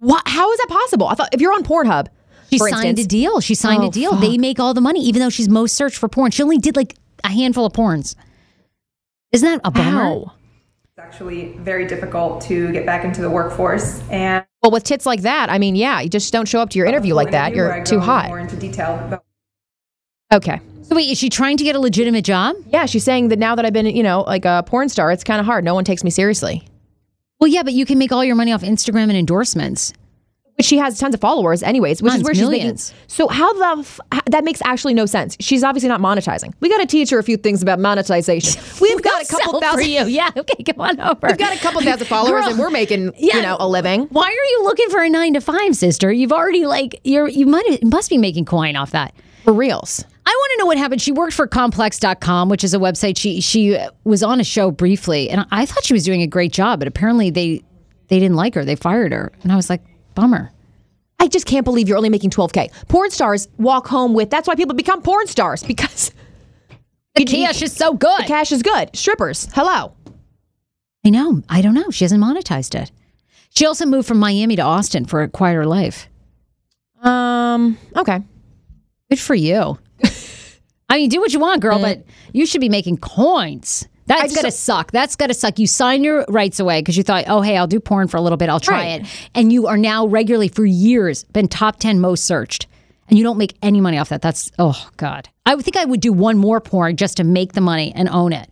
[0.00, 0.26] What?
[0.26, 1.06] How is that possible?
[1.06, 2.08] I thought if you're on Pornhub,
[2.50, 3.40] She signed instance, a deal.
[3.40, 4.12] She signed Oh, a deal.
[4.16, 6.32] They make all the money, even though she's most searched for porn.
[6.32, 8.14] She only did like a handful of porns.
[9.32, 9.90] Isn't that a bummer?
[9.90, 10.32] How?
[10.84, 15.22] It's actually very difficult to get back into the workforce and Well, with tits like
[15.22, 17.48] that, I mean, yeah, you just don't show up to your interview like that.
[17.48, 18.28] interview where You're too hot.
[18.28, 19.24] More into detail about
[20.32, 20.60] Okay.
[20.82, 22.56] So wait, is she trying to get a legitimate job?
[22.68, 25.24] Yeah, she's saying that now that I've been, you know, like a porn star, it's
[25.24, 25.64] kind of hard.
[25.64, 26.66] No one takes me seriously.
[27.40, 29.92] Well, yeah, but you can make all your money off Instagram and endorsements.
[30.56, 32.58] But she has tons of followers, anyways, which Tons, is where she's making.
[32.60, 32.94] millions.
[33.08, 35.36] So how the f- that makes actually no sense.
[35.40, 36.54] She's obviously not monetizing.
[36.60, 38.62] We got to teach her a few things about monetization.
[38.80, 39.88] We've got a couple for thousand.
[39.88, 40.04] you.
[40.06, 40.30] Yeah.
[40.36, 41.26] Okay, come on over.
[41.26, 42.50] We've got a couple thousand followers, Girl.
[42.50, 43.36] and we're making, Yeah.
[43.36, 44.02] you know, a living.
[44.10, 46.12] Why are you looking for a nine to five, sister?
[46.12, 49.12] You've already like you're you might must be making coin off that.
[49.42, 50.04] For reals.
[50.26, 51.02] I want to know what happened.
[51.02, 53.18] She worked for complex.com, which is a website.
[53.18, 56.52] She she was on a show briefly and I thought she was doing a great
[56.52, 57.62] job, but apparently they
[58.08, 58.64] they didn't like her.
[58.64, 59.32] They fired her.
[59.42, 59.82] And I was like,
[60.14, 60.52] bummer.
[61.20, 62.70] I just can't believe you're only making 12K.
[62.88, 66.10] Porn stars walk home with, that's why people become porn stars because
[67.14, 68.20] The cash is so good.
[68.22, 68.94] the cash is good.
[68.94, 69.94] Strippers, hello.
[71.06, 71.42] I know.
[71.48, 71.90] I don't know.
[71.90, 72.90] She hasn't monetized it.
[73.50, 76.08] She also moved from Miami to Austin for a quieter life.
[77.02, 78.20] Um, okay.
[79.10, 79.78] Good for you.
[80.88, 83.86] I mean, do what you want, girl, but you should be making coins.
[84.06, 84.90] That's just gonna suck.
[84.92, 85.58] That's gonna suck.
[85.58, 88.20] You sign your rights away because you thought, oh, hey, I'll do porn for a
[88.20, 88.48] little bit.
[88.48, 89.00] I'll try Right.
[89.02, 89.06] it.
[89.34, 92.66] And you are now regularly for years been top 10 most searched.
[93.08, 94.22] And you don't make any money off that.
[94.22, 95.28] That's, oh, God.
[95.44, 98.08] I would think I would do one more porn just to make the money and
[98.08, 98.48] own it.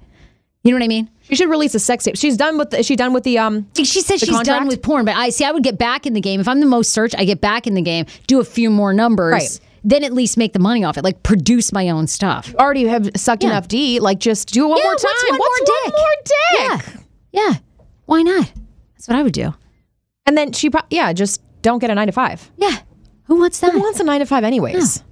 [0.62, 1.08] You know what I mean?
[1.22, 2.16] She should release a sex tape.
[2.16, 4.82] She's done with, the, is she done with the, um, She says she's done with
[4.82, 5.44] porn, but I see.
[5.46, 7.14] I would get back in the game if I'm the most searched.
[7.18, 9.60] I get back in the game, do a few more numbers, Right.
[9.84, 11.04] Then at least make the money off it.
[11.04, 12.54] Like produce my own stuff.
[12.58, 13.50] already have sucked Yeah.
[13.50, 15.04] enough D, like just do it one Yeah, more time.
[15.04, 16.78] what's one What's more one dick?
[16.78, 16.96] more dick?
[17.32, 17.56] Yeah, yeah.
[18.06, 18.52] Why not?
[18.94, 19.54] That's what I would do.
[20.26, 22.50] And then she, pro- yeah, just don't get a nine to five.
[22.56, 22.78] Yeah.
[23.24, 23.72] Who wants that?
[23.72, 25.00] Who wants a nine to five anyways?
[25.00, 25.02] I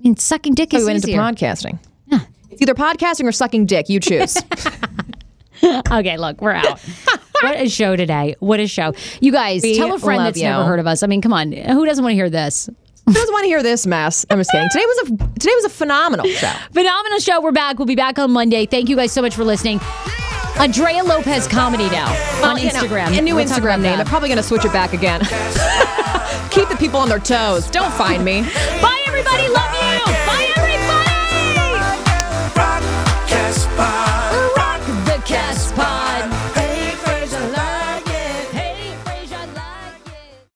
[0.00, 1.20] mean, sucking dick So is we went into easier.
[1.20, 1.78] podcasting.
[2.50, 3.88] It's either podcasting or sucking dick.
[3.88, 4.36] You choose.
[5.90, 6.78] okay, look, we're out.
[7.40, 8.36] what a show today.
[8.38, 8.92] What a show.
[9.20, 10.44] You guys, We tell a friend that's you.
[10.44, 11.02] never heard of us.
[11.02, 11.50] I mean, come on.
[11.52, 12.68] Who doesn't want to hear this?
[13.06, 14.24] Who doesn't want to hear this mess?
[14.30, 14.68] I'm just kidding.
[14.72, 16.50] Today was a today was a phenomenal show.
[16.72, 17.40] Phenomenal show.
[17.40, 17.78] We're back.
[17.78, 18.64] We'll be back on Monday.
[18.64, 19.78] Thank you guys so much for listening.
[20.58, 23.18] Andrea Lopez Comedy now oh, on Well, you know, Instagram.
[23.18, 23.98] a new We'll talk Instagram about name.
[23.98, 24.00] that.
[24.00, 25.20] I'm probably going to switch it back again.
[26.50, 27.68] Keep the people on their toes.
[27.70, 28.42] Don't find me.
[28.80, 29.48] Bye, everybody.
[29.48, 29.73] Love